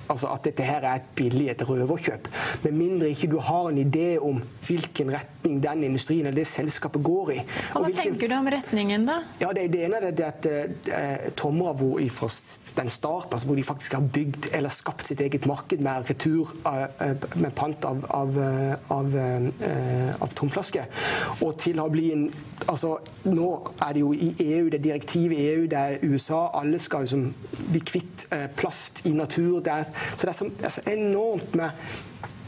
altså 0.10 0.30
at 0.34 0.46
dette 0.48 0.66
her 0.66 0.84
er 0.84 1.00
et 1.00 1.10
billig 1.18 1.50
et 1.52 1.62
røverkjøp. 1.70 2.28
Med 2.64 2.76
mindre 2.76 3.10
ikke 3.14 3.30
du 3.32 3.38
har 3.44 3.70
en 3.70 3.78
idé 3.78 4.18
om 4.18 4.42
hvilken 4.66 5.12
retning 5.14 5.60
den 5.64 5.84
industrien 5.84 6.26
eller 6.26 6.42
det 6.42 6.48
selskapet 6.50 7.04
går 7.06 7.32
i. 7.36 7.38
Og, 7.40 7.76
Hva 7.76 7.84
hvilken... 7.86 8.16
tenker 8.16 8.32
du 8.32 8.36
om 8.40 8.50
retningen, 8.54 9.06
da? 9.10 9.20
Ja, 9.42 9.52
Det, 9.56 9.68
det 9.74 9.84
ene 9.86 10.02
er 10.02 10.16
det 10.16 10.26
at 10.26 10.48
uh, 10.50 11.30
Tomra 11.38 11.74
hvor 11.78 12.02
fra 12.14 12.30
den 12.78 12.90
starten, 12.90 13.34
altså 13.34 13.48
hvor 13.48 13.56
de 13.60 13.64
faktisk 13.64 13.94
har 13.98 14.08
bygd 14.18 14.50
eller 14.54 14.74
skapt 14.74 15.08
sitt 15.08 15.22
eget 15.22 15.46
marked 15.50 15.84
med 15.86 16.10
retur 16.10 16.54
uh, 16.66 16.88
med 17.36 17.52
pant 17.56 17.86
av, 17.86 18.06
av, 18.10 18.38
av, 18.90 19.18
av 20.22 20.34
tomflasker, 20.36 20.88
og 21.42 21.58
til 21.62 21.80
å 21.82 21.90
bli 21.92 22.12
en 22.14 22.28
altså 22.70 22.98
Nå 23.30 23.48
er 23.84 23.94
det 23.96 24.02
jo 24.02 24.10
i 24.14 24.30
EU, 24.40 24.70
det 24.72 24.80
er 24.80 24.84
direktivet 24.84 25.38
i 25.38 25.46
EU, 25.52 25.64
det 25.70 25.80
er 25.80 26.04
USA. 26.08 26.40
Alle 26.60 26.80
skal 26.80 27.04
liksom 27.04 27.26
bli 27.72 27.82
kvitt 27.84 28.26
plast 28.60 29.02
i 29.08 29.12
natur. 29.16 29.60
Det 29.64 29.74
er 29.74 29.90
så 30.16 30.22
det 30.22 30.30
er 30.30 30.38
så, 30.38 30.50
det 30.58 30.66
er 30.66 30.70
så 30.70 30.82
enormt 30.88 31.56
med 31.56 31.70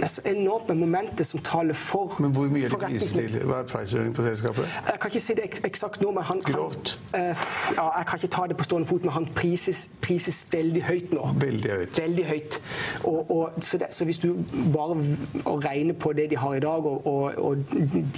det 0.02 0.08
er 0.08 0.10
så 0.10 0.22
enormt 0.26 0.68
med 0.68 0.76
momenter 0.76 1.24
som 1.24 1.40
taler 1.40 1.74
for 1.74 2.16
Men 2.20 2.32
hvor 2.32 2.48
mye 2.50 2.66
er 2.66 2.70
det 2.70 2.78
priset 2.80 3.12
til? 3.20 3.36
Hva 3.46 3.60
er 3.62 3.68
prisøkningen 3.70 4.14
på 4.18 4.24
selskapet? 4.26 4.70
Jeg 4.88 5.00
kan 5.02 5.12
ikke 5.12 5.20
si 5.22 5.36
det 5.38 5.44
eksakt 5.70 6.02
nå, 6.02 6.12
men 6.16 6.24
han, 6.26 6.42
Grovt? 6.42 7.00
Han, 7.14 7.22
uh, 7.22 7.44
ja, 7.76 7.86
jeg 7.98 8.08
kan 8.08 8.18
ikke 8.18 8.32
ta 8.36 8.48
det 8.50 8.58
på 8.58 8.66
stående 8.66 8.90
fot, 8.90 9.06
men 9.06 9.14
han 9.14 9.28
prises, 9.36 9.84
prises 10.02 10.40
veldig 10.52 10.84
høyt 10.88 11.14
nå. 11.14 11.28
Veldig 11.44 11.72
høyt. 11.76 12.02
Veldig 12.02 12.26
høyt. 12.32 12.58
Og, 13.04 13.32
og, 13.32 13.62
så, 13.62 13.78
det, 13.78 13.92
så, 13.94 14.10
hvis 14.10 14.18
du 14.26 14.34
bare 14.74 14.98
regner 15.68 15.94
på 15.94 16.14
det 16.18 16.30
de 16.34 16.42
har 16.48 16.58
i 16.58 16.66
dag, 16.66 16.86
og, 16.86 17.38
og 17.38 17.58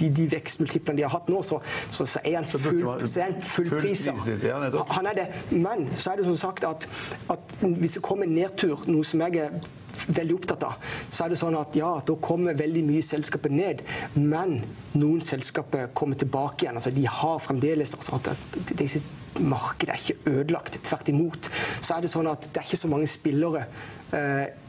de, 0.00 0.10
de 0.16 0.30
vekstmultiplene 0.32 1.02
de 1.02 1.04
har 1.04 1.12
hatt 1.18 1.28
nå, 1.28 1.44
så, 1.44 1.60
så, 1.90 2.08
så 2.16 2.24
er 2.24 2.40
han 2.40 2.48
full, 2.48 2.82
så 3.04 3.20
er 3.20 3.24
han 3.34 3.40
fullprisa. 3.42 4.16
Full 4.24 4.48
ja, 4.48 4.88
han 4.88 5.12
er 5.12 5.20
det. 5.20 5.30
Men 5.52 5.90
så 5.94 6.16
er 6.16 6.24
det 6.24 6.32
som 6.32 6.42
sagt 6.48 6.64
at, 6.64 6.88
at 7.28 7.56
hvis 7.60 8.00
det 8.00 8.02
kommer 8.02 8.24
en 8.24 8.38
nedtur, 8.40 8.88
noe 8.88 9.04
som 9.04 9.20
jeg 9.28 9.44
er 9.44 9.64
veldig 10.06 10.36
opptatt 10.38 10.66
av, 10.68 10.92
så 11.10 11.24
er 11.24 11.32
det 11.34 11.40
sånn 11.40 11.56
at 11.58 11.76
ja, 11.78 11.90
da 12.06 12.16
kommer 12.22 12.56
veldig 12.58 12.84
mye 12.86 13.04
selskaper 13.04 13.52
ned. 13.54 13.82
Men 14.18 14.60
noen 14.96 15.20
selskaper 15.24 15.90
kommer 15.96 16.18
tilbake 16.20 16.66
igjen. 16.66 16.80
altså 16.80 16.94
De 16.94 17.06
har 17.08 17.42
fremdeles 17.42 17.94
altså 17.98 18.20
at 18.20 18.32
disse 18.74 19.02
markedet 19.40 19.94
er 19.94 20.02
ikke 20.02 20.38
ødelagt. 20.38 20.78
Tvert 20.86 21.10
imot 21.10 21.50
så 21.80 21.96
er 21.96 22.04
det 22.04 22.12
sånn 22.12 22.30
at 22.30 22.48
det 22.50 22.60
er 22.60 22.68
ikke 22.68 22.84
så 22.84 22.90
mange 22.92 23.10
spillere 23.10 23.66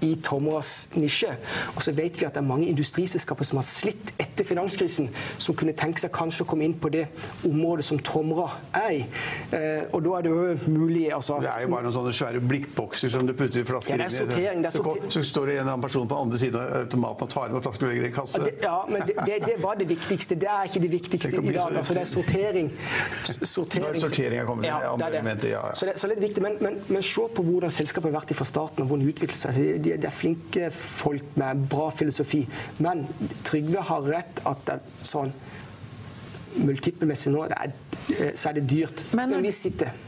i 0.05 0.15
Tomras 0.23 0.87
nisje. 0.95 1.31
Og 1.75 1.83
så 1.83 1.93
vet 1.95 2.19
vi 2.19 2.25
at 2.27 2.35
det 2.35 2.41
er 2.41 2.47
mange 2.47 2.67
industriselskaper 2.71 3.47
som 3.47 3.59
har 3.59 3.67
slitt 3.67 4.13
etter 4.21 4.47
finanskrisen, 4.47 5.09
som 5.41 5.55
kunne 5.57 5.75
tenke 5.77 6.01
seg 6.01 6.13
kanskje 6.15 6.45
å 6.45 6.49
komme 6.49 6.65
inn 6.67 6.75
på 6.79 6.91
det 6.93 7.05
området 7.47 7.85
som 7.87 7.99
Tomra 8.05 8.47
er 8.75 8.91
i. 8.95 9.01
Eh, 9.55 9.85
og 9.91 10.03
da 10.05 10.17
er 10.17 10.25
det 10.25 10.33
jo 10.33 10.71
mulig 10.71 11.05
altså, 11.13 11.39
Det 11.43 11.51
er 11.51 11.65
jo 11.65 11.71
bare 11.73 11.87
noen 11.87 11.95
sånne 11.95 12.13
svære 12.15 12.41
blikkbokser 12.43 13.11
som 13.13 13.27
du 13.27 13.33
putter 13.37 13.61
i 13.61 13.65
flasker 13.67 13.95
ja, 13.95 13.99
det 14.01 14.07
er 14.09 14.15
sortering, 14.25 14.63
det 14.63 14.71
er. 14.71 14.77
Så, 14.77 14.95
så, 15.17 15.23
står 15.25 15.51
det 15.51 15.57
en 15.61 15.69
annen 15.69 15.85
person 15.85 16.09
på 16.09 16.19
andre 16.19 16.39
siden 16.41 16.59
av 16.59 16.75
automaten 16.81 17.27
og 17.27 17.33
tar 17.35 17.53
imot 17.53 17.65
flasker 17.65 17.87
og 17.87 17.93
legger 17.93 18.09
i 18.09 18.13
kasse. 18.15 18.41
Ja, 18.41 18.47
det, 18.47 18.55
ja 18.65 18.77
men 18.89 19.05
det, 19.07 19.17
det, 19.21 19.39
det, 19.45 19.57
var 19.63 19.79
det 19.79 19.89
viktigste. 19.89 20.39
Det 20.41 20.51
er 20.51 20.69
ikke 20.69 20.83
det 20.85 20.91
viktigste 20.93 21.33
i 21.35 21.55
dag. 21.55 21.79
Altså, 21.81 21.97
det 21.97 22.03
er 22.03 22.11
sortering. 22.11 22.71
sortering. 23.55 23.87
Når 23.87 24.05
sortering 24.07 24.41
er 24.41 24.49
kommet 24.49 24.69
ja, 24.69 24.79
det 24.99 25.07
er 25.07 25.31
det. 25.31 25.51
Ja, 25.51 25.63
ja. 25.69 25.75
Så, 25.75 25.89
det, 25.89 25.97
så 25.99 26.09
er 26.09 26.19
viktig, 26.21 26.43
men, 26.43 26.57
men, 26.63 26.79
men 26.89 27.05
se 27.05 27.27
på 27.35 27.45
hvordan 27.45 27.73
selskapet 27.73 28.11
har 28.11 28.19
vært 28.19 28.35
fra 28.37 28.47
starten, 28.47 28.85
og 28.85 28.91
hvordan 28.91 29.07
utviklet 29.35 29.45
Altså, 29.45 29.61
De, 29.61 29.97
de, 29.97 30.07
er 30.07 30.13
flinke 30.13 30.71
folk 30.71 31.35
med 31.35 31.67
bra 31.69 31.89
filosofi. 31.89 32.45
Men 32.79 33.05
Trygve 33.43 33.81
har 33.81 34.01
rett 34.07 34.41
at 34.45 34.65
det 34.67 34.79
sånn 35.05 35.33
multiplmessig 36.55 37.31
nå, 37.33 37.45
det 37.51 37.57
er, 37.59 37.73
eh, 38.15 38.31
så 38.37 38.49
er 38.49 38.53
det 38.59 38.65
dyrt. 38.69 39.03
Men 39.15 39.33
når, 39.33 39.41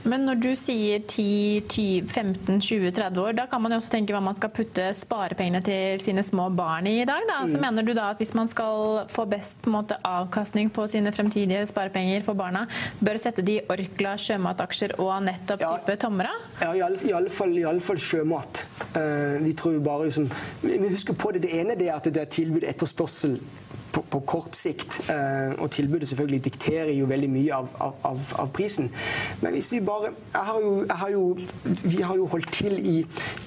men 0.08 0.26
når 0.28 0.42
du 0.44 0.52
sier 0.58 1.04
10-15-20-30 1.04 3.22
år, 3.24 3.32
da 3.38 3.48
kan 3.52 3.64
man 3.64 3.76
jo 3.76 3.80
også 3.82 3.92
tenke 3.98 4.16
hva 4.16 4.22
man 4.24 4.38
skal 4.38 4.52
putte 4.54 4.86
sparepengene 4.98 5.62
til 5.66 6.04
sine 6.04 6.24
små 6.26 6.46
barn 6.56 6.88
i 6.90 6.98
i 7.02 7.08
dag. 7.08 7.22
Da. 7.30 7.40
Så 7.48 7.58
mm. 7.58 7.66
mener 7.66 7.88
du 7.88 7.94
da 7.98 8.06
at 8.14 8.22
hvis 8.22 8.34
man 8.38 8.48
skal 8.52 9.04
få 9.14 9.28
best 9.30 9.62
på 9.66 9.74
måte, 9.74 10.00
avkastning 10.08 10.72
på 10.74 10.88
sine 10.90 11.12
fremtidige 11.16 11.66
sparepenger 11.70 12.26
for 12.26 12.38
barna, 12.38 12.66
bør 13.00 13.18
sette 13.22 13.46
de 13.46 13.58
i 13.58 13.66
Orkla 13.72 14.16
sjømataksjer 14.22 14.98
og 15.02 15.14
nettopp 15.26 15.64
ja, 15.64 15.74
type 15.78 15.98
Tomra? 16.02 16.34
Ja, 16.62 16.74
i 16.74 16.84
alle, 16.86 17.00
i 17.02 17.34
fall, 17.34 17.56
i 17.58 17.66
alle 17.68 17.84
fall, 17.84 18.00
sjømat. 18.02 18.64
Uh, 18.94 19.38
vi 19.44 19.54
tror 19.58 19.78
bare 19.84 20.08
liksom, 20.08 20.28
Vi 20.62 20.92
husker 20.92 21.18
på 21.18 21.32
det, 21.34 21.44
det 21.48 21.54
ene 21.60 21.78
er 21.78 21.96
at 21.96 22.08
det 22.14 22.22
er 22.22 22.30
tilbud 22.32 22.66
etterspørsel 22.68 23.38
på, 23.94 24.02
på, 24.12 24.20
kort 24.28 24.56
sikt. 24.58 25.00
Eh, 25.12 25.54
og 25.62 25.72
tilbudet 25.72 26.10
selvfølgelig 26.10 26.44
dikterer 26.48 26.92
jo 26.96 27.08
veldig 27.10 27.30
mye 27.32 27.58
av, 27.58 27.70
av, 28.08 28.34
av 28.44 28.52
prisen. 28.56 28.90
Men 29.42 29.56
hvis 29.58 29.72
vi 29.74 29.82
bare 29.86 30.14
har 30.36 30.62
jo, 30.64 30.74
har 30.90 31.14
jo, 31.14 31.24
Vi 31.88 32.02
har 32.02 32.16
jo 32.16 32.28
holdt 32.28 32.52
til 32.54 32.78
i, 32.80 32.98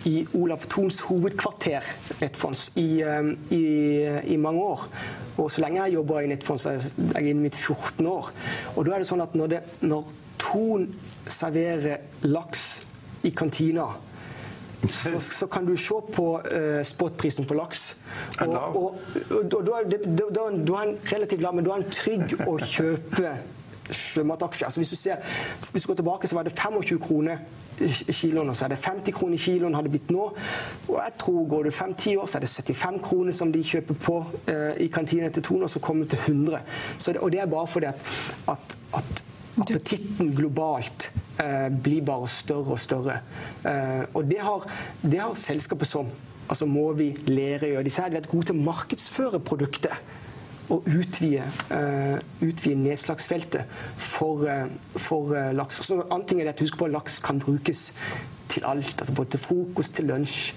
i 0.08 0.26
Olav 0.34 0.66
Thons 0.70 1.00
hovedkvarter, 1.08 1.86
Nettfonds, 2.20 2.70
i, 2.76 3.00
eh, 3.02 3.32
i, 3.54 3.64
i, 4.34 4.36
mange 4.36 4.62
år. 4.62 4.86
Og 5.36 5.50
så 5.52 5.64
lenge 5.64 5.84
jeg 5.84 5.98
jobber 5.98 6.20
i 6.20 6.30
Nettfonds, 6.30 6.66
er 6.66 6.80
jeg 7.14 7.30
inne 7.30 7.46
mitt 7.46 7.56
14 7.56 8.06
år. 8.06 8.30
Og 8.76 8.84
da 8.86 8.94
er 8.94 9.02
det 9.02 9.10
sånn 9.10 9.24
at 9.24 9.34
når, 9.38 9.54
det, 9.54 9.64
når 9.84 10.12
Thon 10.40 10.88
serverer 11.30 12.06
laks 12.26 12.84
i 13.24 13.32
kantina 13.36 13.90
så, 14.88 15.20
så, 15.20 15.46
kan 15.46 15.66
du 15.66 15.76
se 15.76 16.00
på 16.12 16.26
uh, 16.40 16.82
spotprisen 16.84 17.46
på 17.46 17.54
laks. 17.54 17.96
Og, 18.40 18.48
og, 18.48 18.76
og, 19.30 19.54
og 19.54 19.66
da, 19.66 19.80
er 19.80 19.88
den 19.90 20.98
relativt 21.12 21.42
lav, 21.42 21.54
men 21.54 21.66
da 21.66 21.76
er 21.76 21.84
den 21.84 21.92
trygg 21.92 22.36
å 22.46 22.56
kjøpe 22.58 23.34
sjømataksjer. 23.90 24.66
Altså 24.66 24.80
hvis, 24.80 24.92
du 24.92 24.96
ser, 24.96 25.16
hvis 25.72 25.82
du 25.82 25.90
går 25.90 26.00
tilbake, 26.00 26.28
så 26.30 26.38
var 26.38 26.46
det 26.46 26.54
25 26.56 27.00
kroner 27.02 27.42
kiloen, 28.12 28.50
og 28.50 28.56
så 28.56 28.66
er 28.66 28.74
det 28.74 28.78
50 28.84 29.14
kroner 29.16 29.40
kiloen 29.40 29.74
har 29.74 29.86
det 29.86 29.92
blitt 29.94 30.10
nå. 30.12 30.26
Og 30.88 30.98
jeg 30.98 31.16
tror 31.20 31.48
går 31.48 31.68
du 31.68 31.70
5-10 31.70 32.16
år, 32.20 32.26
så 32.26 32.38
er 32.38 32.44
det 32.44 32.52
75 32.52 33.00
kroner 33.04 33.36
som 33.36 33.52
de 33.52 33.64
kjøper 33.64 33.98
på 34.04 34.18
uh, 34.20 34.76
i 34.80 34.90
kantina 34.92 35.30
til 35.32 35.44
Tone, 35.46 35.64
og 35.68 35.72
så 35.72 35.82
kommer 35.82 36.04
det 36.04 36.16
til 36.16 36.36
100. 36.36 36.60
Det, 37.06 37.16
og 37.18 37.32
det 37.32 37.40
er 37.40 37.50
bare 37.50 37.66
fordi 37.66 37.90
at, 37.90 38.14
at, 38.48 38.78
at 39.00 39.24
appetitten 39.60 40.34
globalt 40.36 41.10
eh, 41.14 41.29
blir 41.82 42.02
bare 42.04 42.28
større 42.28 42.74
og 42.76 42.80
større. 42.80 43.20
Eh, 43.64 44.02
og 44.14 44.26
det 44.28 44.40
har, 44.44 44.66
det 45.02 45.20
har 45.22 45.38
selskapet 45.38 45.88
som 45.88 46.10
altså 46.50 46.66
må 46.66 46.88
vi 46.98 47.12
lære 47.28 47.68
å 47.68 47.70
gjøre. 47.74 47.86
De 47.86 48.18
er 48.18 48.26
gode 48.30 48.50
til 48.50 48.58
å 48.58 48.64
markedsføre 48.66 49.40
produktet 49.46 49.94
og 50.70 50.86
utvide, 50.86 51.46
uh, 51.74 52.18
utvide 52.46 52.78
nedslagsfeltet 52.78 53.70
for, 53.98 54.44
uh, 54.46 54.68
for 54.94 55.32
uh, 55.34 55.48
laks. 55.56 55.80
Og 55.82 55.86
så 55.86 55.96
en 55.96 56.04
annen 56.06 56.26
ting 56.30 56.42
er 56.42 56.52
at 56.52 56.62
Husk 56.62 56.78
på 56.78 56.86
at 56.86 56.94
laks 56.94 57.18
kan 57.24 57.40
brukes 57.42 57.88
til 58.50 58.66
alt. 58.66 58.94
altså 58.98 59.14
Både 59.14 59.34
til 59.34 59.42
frokost, 59.42 59.96
til 59.98 60.10
lunsj, 60.10 60.52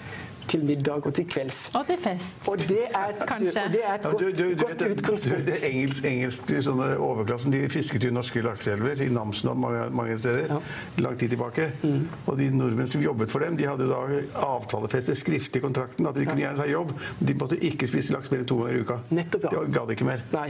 til 0.47 0.65
middag 0.65 1.07
og 1.07 1.13
til 1.15 1.27
kvelds. 1.29 1.59
Og 1.77 1.87
til 1.87 1.99
fest. 2.01 2.39
Og 2.51 2.59
det 2.59 2.85
er 2.89 3.13
et, 3.13 3.23
Kanskje. 3.27 3.63
det 3.73 3.81
er 3.85 3.95
et 3.95 4.07
godt, 4.07 4.19
du, 4.19 4.43
du, 4.43 4.55
godt 4.63 4.83
utgangspunkt. 4.91 5.45
Det 5.47 5.59
engelsk, 5.69 6.05
engelsk 6.09 6.53
sånne 6.67 6.89
overklassen 7.01 7.53
de 7.53 7.63
fisket 7.71 8.07
jo 8.07 8.11
norske 8.13 8.43
lakseelver 8.45 9.03
i 9.05 9.09
Namsen 9.13 9.51
og 9.51 9.59
mange, 9.59 9.85
mange 9.95 10.17
steder 10.19 10.55
ja. 10.55 10.59
lang 11.05 11.17
tid 11.19 11.33
tilbake. 11.35 11.69
Mm. 11.83 12.05
Og 12.25 12.37
de 12.39 12.49
nordmenn 12.53 12.91
som 12.91 13.03
jobbet 13.03 13.31
for 13.31 13.45
dem, 13.45 13.57
de 13.59 13.67
hadde 13.69 13.89
da 13.89 14.01
avtalefestet 14.43 15.19
skriftlig 15.19 15.61
i 15.61 15.65
kontrakten 15.65 16.07
at 16.09 16.17
de 16.17 16.27
kunne 16.27 16.43
gjerne 16.43 16.59
ta 16.59 16.69
jobb, 16.69 16.93
men 17.19 17.29
de 17.29 17.37
måtte 17.39 17.59
ikke 17.69 17.89
spise 17.89 18.15
laks 18.15 18.31
mer 18.33 18.43
enn 18.43 18.49
to 18.49 18.59
ganger 18.61 18.79
i 18.79 18.85
uka. 18.85 18.99
Nettopp, 19.13 19.49
ja. 19.49 19.65
De 19.65 19.75
gadd 19.79 19.93
ikke 19.95 20.07
mer. 20.07 20.23
Nei. 20.33 20.49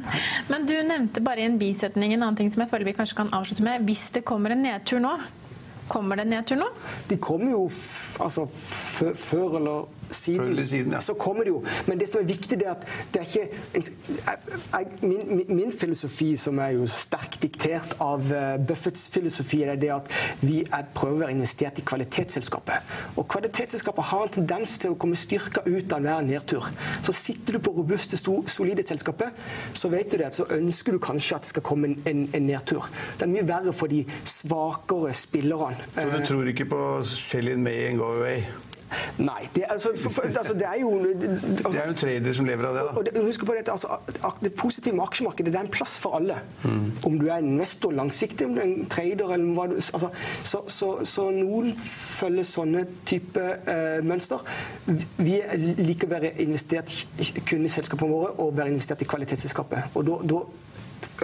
men 0.52 0.66
du 0.68 0.74
nevnte 0.86 1.24
bare 1.24 1.44
i 1.44 1.48
en 1.50 1.60
bisetning 1.60 2.14
en 2.14 2.22
annen 2.22 2.40
ting 2.40 2.50
som 2.52 2.64
jeg 2.64 2.72
føler 2.72 2.90
vi 2.90 2.96
kanskje 2.98 3.20
kan 3.22 3.32
avslutte 3.36 3.66
med. 3.66 3.86
Hvis 3.88 4.10
det 4.14 4.24
kommer 4.28 4.54
en 4.54 4.64
nedtur 4.64 5.02
nå, 5.02 5.16
Kommer 5.90 6.20
det 6.20 6.28
nedtur 6.30 6.60
nå? 6.60 6.68
De 7.08 7.16
kommer 7.18 7.50
jo 7.50 7.64
altså, 8.22 8.44
før 9.18 9.56
eller 9.58 9.88
siden, 10.10 10.64
siden 10.64 10.92
ja. 10.92 11.00
så 11.00 11.14
kommer 11.14 11.44
det 11.44 11.54
jo. 11.54 11.62
Men 11.86 12.00
det 12.00 12.08
som 12.10 12.20
er 12.20 12.28
viktig, 12.28 12.58
det 12.60 12.66
er 12.66 12.76
at 12.76 12.86
det 13.14 13.22
er 13.22 13.26
ikke 13.28 13.48
jeg, 13.80 14.86
min, 15.02 15.44
min, 15.48 15.72
filosofi, 15.72 16.32
som 16.40 16.58
er 16.58 16.74
jo 16.76 16.86
sterkt 16.90 17.40
diktert 17.42 17.94
av 18.02 18.24
uh, 18.32 18.56
Buffetts 18.66 19.08
filosofi, 19.12 19.62
er 19.62 19.78
det 19.80 19.92
at 19.94 20.10
vi 20.40 20.60
er, 20.66 20.86
prøver 20.94 21.16
å 21.16 21.22
være 21.24 21.36
investert 21.36 21.80
i 21.80 21.84
kvalitetsselskapet. 21.86 22.90
Og 23.16 23.28
kvalitetsselskapet 23.30 24.10
har 24.10 24.26
en 24.26 24.34
tendens 24.40 24.76
til 24.82 24.94
å 24.94 24.98
komme 25.00 25.18
styrka 25.18 25.64
ut 25.66 25.94
av 25.96 26.04
hver 26.06 26.24
nedtur. 26.26 26.70
Så 27.06 27.14
sitter 27.16 27.58
du 27.58 27.64
på 27.64 27.74
robuste, 27.76 28.18
solide 28.20 28.84
selskapet, 28.86 29.36
så 29.76 29.90
vet 29.92 30.10
du 30.10 30.18
det, 30.20 30.32
så 30.36 30.48
ønsker 30.56 30.96
du 30.96 31.02
kanskje 31.02 31.38
at 31.38 31.46
det 31.46 31.52
skal 31.54 31.66
komme 31.66 31.92
en, 31.92 32.00
en, 32.10 32.24
en 32.36 32.48
nedtur. 32.50 32.88
Det 33.16 33.26
er 33.26 33.32
mye 33.32 33.46
verre 33.48 33.76
for 33.76 33.92
de 33.92 34.02
svakere 34.28 35.14
spillerne. 35.16 35.90
Så 35.94 36.08
du 36.10 36.26
tror 36.26 36.50
ikke 36.50 36.68
på 36.70 36.82
selg 37.06 37.54
in 37.54 37.64
May 37.64 37.86
and 37.88 37.98
go 37.98 38.12
away? 38.18 38.44
Nei. 39.18 39.48
Det, 39.54 39.64
altså, 39.68 39.92
for, 40.02 40.10
for, 40.10 40.22
altså, 40.22 40.54
det 40.54 40.66
er 40.66 40.80
jo 40.80 40.90
altså, 40.98 41.72
Det 41.72 41.82
er 41.82 41.88
jo 41.88 41.96
trader 42.02 42.36
som 42.36 42.48
lever 42.48 42.68
av 42.68 42.74
det, 42.76 42.84
da. 42.88 42.94
Og 43.00 43.20
og 43.20 43.26
husk 43.26 43.44
på 43.46 43.54
det, 43.56 43.68
altså, 43.68 43.98
det 44.44 44.52
positive 44.54 44.94
med 44.96 45.04
aksjemarkedet 45.04 45.52
det 45.52 45.58
er 45.60 45.66
en 45.66 45.72
plass 45.72 45.98
for 46.00 46.16
alle. 46.18 46.38
Mm. 46.64 46.92
Om 47.06 47.18
du 47.20 47.26
er 47.28 47.36
investor 47.44 47.92
langsiktig, 47.92 48.46
om 48.46 48.54
du 48.54 48.60
er 48.60 48.68
en 48.68 48.88
trader 48.90 49.34
eller 49.34 49.54
hva 49.56 49.66
du 49.70 49.76
altså, 49.76 50.10
så, 50.44 50.62
så, 50.66 50.90
så, 51.04 51.28
noen 51.30 51.74
følger 51.84 52.46
sånne 52.46 52.84
type 53.06 53.44
uh, 53.66 54.00
mønster. 54.06 54.42
Vi 55.18 55.38
liker 55.80 56.08
å 56.08 56.14
være 56.14 56.34
investert 56.42 56.94
kun 57.48 57.66
i 57.66 57.72
selskapene 57.72 58.10
våre 58.10 58.34
og 58.42 58.56
være 58.58 58.74
investert 58.74 59.04
i 59.04 59.08
kvalitetsselskapet. 59.10 59.96
Og 59.98 60.26
da 60.30 60.42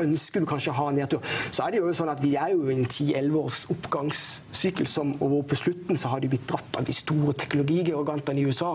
ønsker 0.02 0.42
du 0.42 0.48
kanskje 0.48 0.72
å 0.72 0.78
ha 0.80 0.88
en 0.90 0.98
nedtur. 1.00 1.24
Så 1.50 1.64
er 1.64 1.74
det 1.74 1.82
jo 1.82 1.92
sånn 1.96 2.12
at 2.12 2.22
vi 2.22 2.34
er 2.38 2.52
jo 2.54 2.66
i 2.68 2.76
en 2.76 2.86
10-11 2.86 3.38
års 3.40 3.62
oppgangssykkel, 3.72 4.88
som, 4.90 5.12
og 5.22 5.38
på 5.50 5.58
slutten 5.58 5.98
så 6.00 6.12
har 6.12 6.22
de 6.22 6.30
blitt 6.32 6.46
dratt 6.50 6.80
av 6.80 6.86
de 6.86 6.94
store 6.94 7.34
teknologigigantene 7.40 8.42
i 8.42 8.46
USA. 8.46 8.72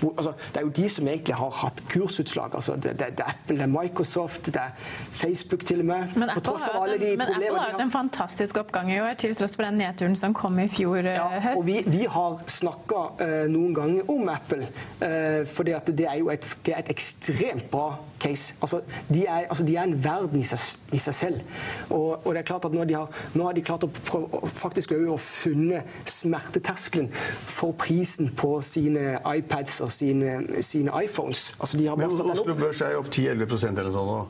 Hvor, 0.00 0.14
altså, 0.16 0.34
det 0.52 0.62
er 0.62 0.66
jo 0.66 0.74
de 0.80 0.88
som 0.92 1.08
egentlig 1.10 1.38
har 1.40 1.56
hatt 1.62 1.82
kursutslag. 1.90 2.54
Altså, 2.58 2.76
det, 2.76 2.96
det, 3.00 3.12
det, 3.18 3.26
er 3.26 3.34
Apple, 3.34 3.56
det 3.56 3.66
er 3.66 3.72
Microsoft, 3.72 4.46
det 4.46 4.62
er 4.62 4.74
Facebook 5.12 5.64
til 5.66 5.84
og 5.84 5.90
med. 5.92 6.16
Men 6.16 6.32
Apple 6.34 6.56
har 6.58 7.70
hatt 7.70 7.82
en 7.82 7.92
fantastisk 7.92 8.60
oppgang 8.62 8.92
i 8.92 9.00
år, 9.00 9.14
til 9.20 9.34
tross 9.36 9.56
for 9.58 9.66
den 9.66 9.80
nedturen 9.80 10.16
som 10.18 10.34
kom 10.36 10.58
i 10.62 10.68
fjor 10.70 11.02
ja, 11.04 11.26
eh, 11.28 11.42
høst. 11.44 11.60
Og 11.60 11.66
vi, 11.66 11.78
vi 11.86 12.04
har 12.10 12.38
snakka 12.50 13.02
uh, 13.20 13.24
eh, 13.26 13.46
noen 13.52 13.74
ganger 13.76 14.12
om 14.12 14.28
Apple, 14.32 14.68
uh, 15.02 15.42
for 15.48 15.68
det, 15.68 16.06
er 16.06 16.20
jo 16.20 16.30
et, 16.32 16.46
det 16.66 16.74
er 16.74 16.84
et 16.84 16.94
ekstremt 16.94 17.70
bra 17.72 17.92
case. 18.20 18.54
Altså, 18.62 18.82
de, 19.08 19.24
er, 19.26 19.46
altså, 19.48 19.64
de 19.66 19.76
er 19.76 19.88
en 19.88 19.96
verden 20.04 20.39
i 20.40 20.46
seg, 20.46 20.64
i 20.96 21.00
seg 21.02 21.16
selv. 21.16 21.40
Og, 21.88 22.20
og, 22.24 22.30
det 22.34 22.42
er 22.42 22.48
klart 22.48 22.66
at 22.68 22.74
nå, 22.74 22.84
de 22.88 22.96
har, 22.96 23.20
nå 23.36 23.46
har 23.46 23.56
de 23.56 23.64
klart 23.66 23.86
å 23.86 23.90
prøve, 23.90 24.42
faktisk 24.60 24.94
å 24.96 25.18
funne 25.20 25.82
smerteterskelen 26.08 27.10
for 27.48 27.76
prisen 27.78 28.30
på 28.36 28.56
sine 28.66 29.18
iPads 29.20 29.80
og 29.86 29.92
sine, 29.94 30.38
sine 30.64 30.94
iPhones. 31.04 31.50
Altså, 31.60 31.80
Men 31.80 32.10
Oslo 32.10 32.56
Børs 32.58 32.82
er 32.84 32.94
jo 32.96 33.04
opp 33.04 33.10
10-11% 33.12 33.80
eller 33.82 33.94
sånn 33.94 34.10
nå. 34.10 34.20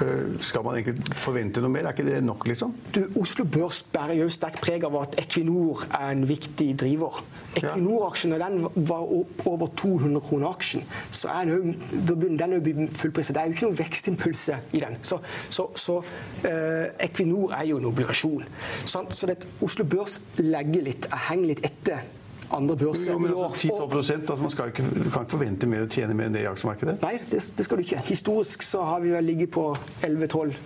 Øh, 0.00 0.36
skal 0.44 0.64
man 0.66 0.78
egentlig 0.78 1.18
forvente 1.18 1.62
noe 1.62 1.72
mer? 1.72 1.88
Er 1.88 1.96
ikke 1.96 2.06
det 2.08 2.20
nok, 2.24 2.46
liksom? 2.50 2.74
Du, 2.94 3.02
Oslo 3.20 3.46
Børs 3.48 3.82
bærer 3.92 4.18
jo 4.20 4.30
sterkt 4.32 4.62
preg 4.64 4.84
av 4.86 4.96
at 5.00 5.18
Equinor 5.20 5.86
er 5.88 6.14
en 6.14 6.26
viktig 6.28 6.72
driver. 6.80 7.22
Equinor-aksjen, 7.58 8.36
den 8.38 8.86
var 8.86 9.10
opp 9.10 9.46
over 9.50 9.70
200 9.76 10.22
kroner 10.28 10.50
aksjen, 10.50 10.84
så 11.10 11.32
er 11.34 11.48
den 11.48 11.54
jo 11.56 12.86
fullpriset. 13.00 13.34
Det 13.34 13.42
er 13.42 13.50
jo 13.50 13.56
ikke 13.56 13.68
noen 13.68 13.78
vekstimpulser 13.78 14.76
i 14.76 14.82
den. 14.82 14.98
Så, 15.06 15.18
så, 15.50 15.59
så 15.78 15.98
eh, 16.46 16.92
Equinor 17.06 17.56
er 17.58 17.66
jo 17.70 17.80
en 17.80 17.90
obligasjon. 17.90 18.46
Så, 18.84 19.04
så 19.14 19.30
det, 19.30 19.40
Oslo 19.64 19.86
Børs 19.88 20.20
legger 20.40 20.88
litt, 20.90 21.10
henger 21.28 21.54
litt 21.54 21.68
etter 21.68 22.08
andre 22.50 22.76
børser 22.76 23.12
Jo, 23.12 23.18
men 23.18 23.32
altså 23.34 23.68
10-12 23.68 24.30
altså 24.30 24.42
Man 24.42 24.50
skal 24.50 24.72
ikke, 24.72 24.84
kan 24.84 25.24
ikke 25.24 25.34
forvente 25.34 25.68
mer 25.70 25.86
å 25.86 25.90
tjene 25.90 26.16
mer 26.16 26.30
enn 26.30 26.36
det 26.36 26.44
i 26.44 26.48
aksjemarkedet. 26.50 26.96
Nei, 27.04 27.14
det, 27.30 27.42
det 27.56 27.66
skal 27.66 27.80
du 27.80 27.84
ikke. 27.84 28.02
Historisk 28.08 28.64
så 28.66 28.84
har 28.86 29.02
vi 29.04 29.12
vel 29.14 29.28
ligget 29.30 29.52
på 29.54 29.66
11-12 30.06 30.56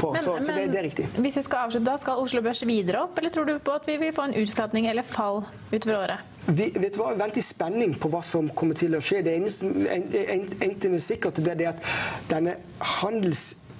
på, 0.00 0.12
så, 0.22 0.36
så 0.38 0.54
det, 0.54 0.68
det, 0.72 0.80
er 0.80 0.86
riktig. 0.88 1.08
Hvis 1.18 1.40
vi 1.40 1.46
skal 1.46 1.66
avslutte 1.68 1.88
da, 1.88 1.96
Skal 2.02 2.22
Oslo 2.22 2.42
Børs 2.44 2.62
videre 2.68 3.06
opp, 3.06 3.18
eller 3.18 3.32
tror 3.34 3.48
du 3.48 3.56
på 3.62 3.74
at 3.74 3.88
vi 3.88 3.98
vil 4.02 4.12
få 4.14 4.28
en 4.30 4.36
utflatning 4.42 4.88
eller 4.90 5.06
fall 5.06 5.42
utover 5.72 5.98
året? 5.98 6.28
Vi 6.42 6.72
vet 6.74 6.96
hva, 6.98 7.12
vent 7.18 7.36
i 7.38 7.44
spenning 7.44 7.94
på 8.02 8.10
hva 8.10 8.22
som 8.26 8.48
kommer 8.58 8.78
til 8.78 8.96
å 8.98 9.02
skje. 9.02 9.20
Det 9.22 9.36
eneste 9.38 9.68
en, 9.68 10.08
en, 10.10 10.46
en 10.58 10.72
en 10.72 10.96
er 10.98 11.02
sikkert, 11.02 11.38
det 11.38 11.52
er 11.54 11.60
det 11.60 11.68
at 11.70 11.84
denne 12.30 12.56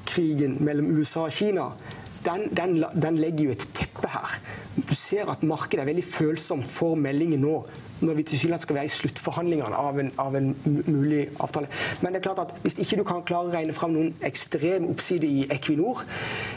handelskrigen 0.03 0.59
mellom 0.61 0.99
USA 0.99 1.21
og 1.21 1.33
Kina 1.33 1.71
den, 2.25 2.49
den, 2.57 2.85
den, 3.03 3.19
legger 3.19 3.45
jo 3.45 3.55
et 3.57 3.69
teppe 3.75 4.11
her. 4.11 4.37
Du 4.77 4.95
ser 4.95 5.31
at 5.31 5.43
markedet 5.43 5.83
er 5.83 5.91
veldig 5.91 6.05
følsomt 6.07 6.69
for 6.71 6.99
meldinger 6.99 7.41
nå 7.43 7.57
når 8.03 8.17
vi 8.19 8.23
tilsynelatende 8.27 8.63
skal 8.65 8.77
være 8.77 8.89
i 8.89 8.93
sluttforhandlingene 8.97 9.79
av 9.79 9.99
en, 10.03 10.09
av 10.19 10.35
en, 10.35 10.49
mulig 10.67 11.29
avtale. 11.39 11.69
Men 12.03 12.13
det 12.13 12.19
er 12.19 12.25
klart 12.27 12.41
at 12.43 12.55
hvis 12.65 12.81
ikke 12.83 12.99
du 12.99 13.05
kan 13.07 13.23
klare 13.27 13.51
å 13.51 13.55
regne 13.55 13.77
fram 13.77 13.95
noen 13.95 14.13
ekstrem 14.27 14.89
oppside 14.91 15.29
i 15.29 15.45
Equinor 15.55 16.03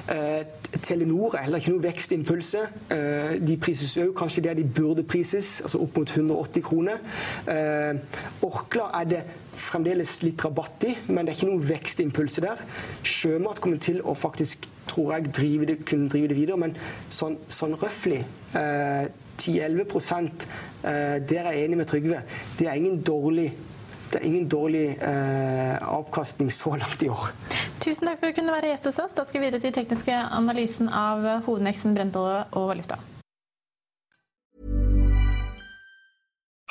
eh, 0.09 0.41
Telenor 0.81 1.37
er 1.37 1.45
heller 1.45 1.61
ikke 1.61 1.71
noe 1.75 1.85
vekstimpulse. 1.85 2.65
Eh, 2.91 3.35
de 3.45 3.57
prises 3.61 3.93
òg 4.01 4.11
kanskje 4.17 4.43
der 4.47 4.57
de 4.57 4.65
burde 4.65 5.05
prises, 5.07 5.59
altså 5.63 5.79
opp 5.85 5.99
mot 6.01 6.11
180 6.11 6.65
kroner. 6.65 7.01
Eh, 7.51 8.01
Orkla 8.45 8.89
er 8.99 9.11
det 9.13 9.23
fremdeles 9.55 10.17
litt 10.25 10.43
rabatt 10.43 10.87
i, 10.89 10.95
men 11.07 11.23
det 11.23 11.33
er 11.33 11.37
ikke 11.37 11.51
noen 11.51 11.67
vekstimpulse 11.69 12.43
der. 12.43 12.63
Sjømat 13.07 13.61
kommer 13.63 13.79
til 13.83 14.01
å 14.03 14.15
faktisk, 14.17 14.67
tror 14.87 15.13
jeg, 15.15 15.33
drive 15.35 15.69
det, 15.69 15.77
kunne 15.85 16.09
drive 16.09 16.31
det 16.31 16.37
videre, 16.37 16.57
men 16.61 16.75
sånn, 17.09 17.37
sånn 17.51 17.75
røftlig 17.81 18.23
eh, 18.57 19.07
10-11 19.41 19.81
eh, 20.15 21.15
Der 21.27 21.45
er 21.45 21.55
jeg 21.55 21.65
enig 21.65 21.79
med 21.81 21.89
Trygve. 21.89 22.21
Det 22.59 22.69
er 22.69 22.77
ingen 22.79 23.01
dårlig 23.01 23.51
det 24.05 24.21
er 24.21 24.27
ingen 24.29 24.45
dårlig 24.47 24.83
eh, 25.03 25.81
avkastning 25.81 26.51
så 26.53 26.75
langt 26.79 27.01
i 27.03 27.09
år. 27.11 27.33
Tusen 27.83 28.07
takk 28.07 28.21
for 28.21 28.29
at 28.29 28.37
du 28.37 28.37
kunne 28.37 28.53
være 28.53 28.69
gjest 28.71 28.87
hos 28.87 28.99
oss. 29.03 29.17
Da 29.17 29.25
skal 29.27 29.41
vi 29.41 29.49
videre 29.49 29.65
til 29.65 29.75
tekniske 29.75 30.21
analysen 30.37 30.87
av 30.87 31.25
hovedneksen 31.49 31.97
brentolje 31.97 32.45
og 32.53 32.69
valuta. 32.71 33.01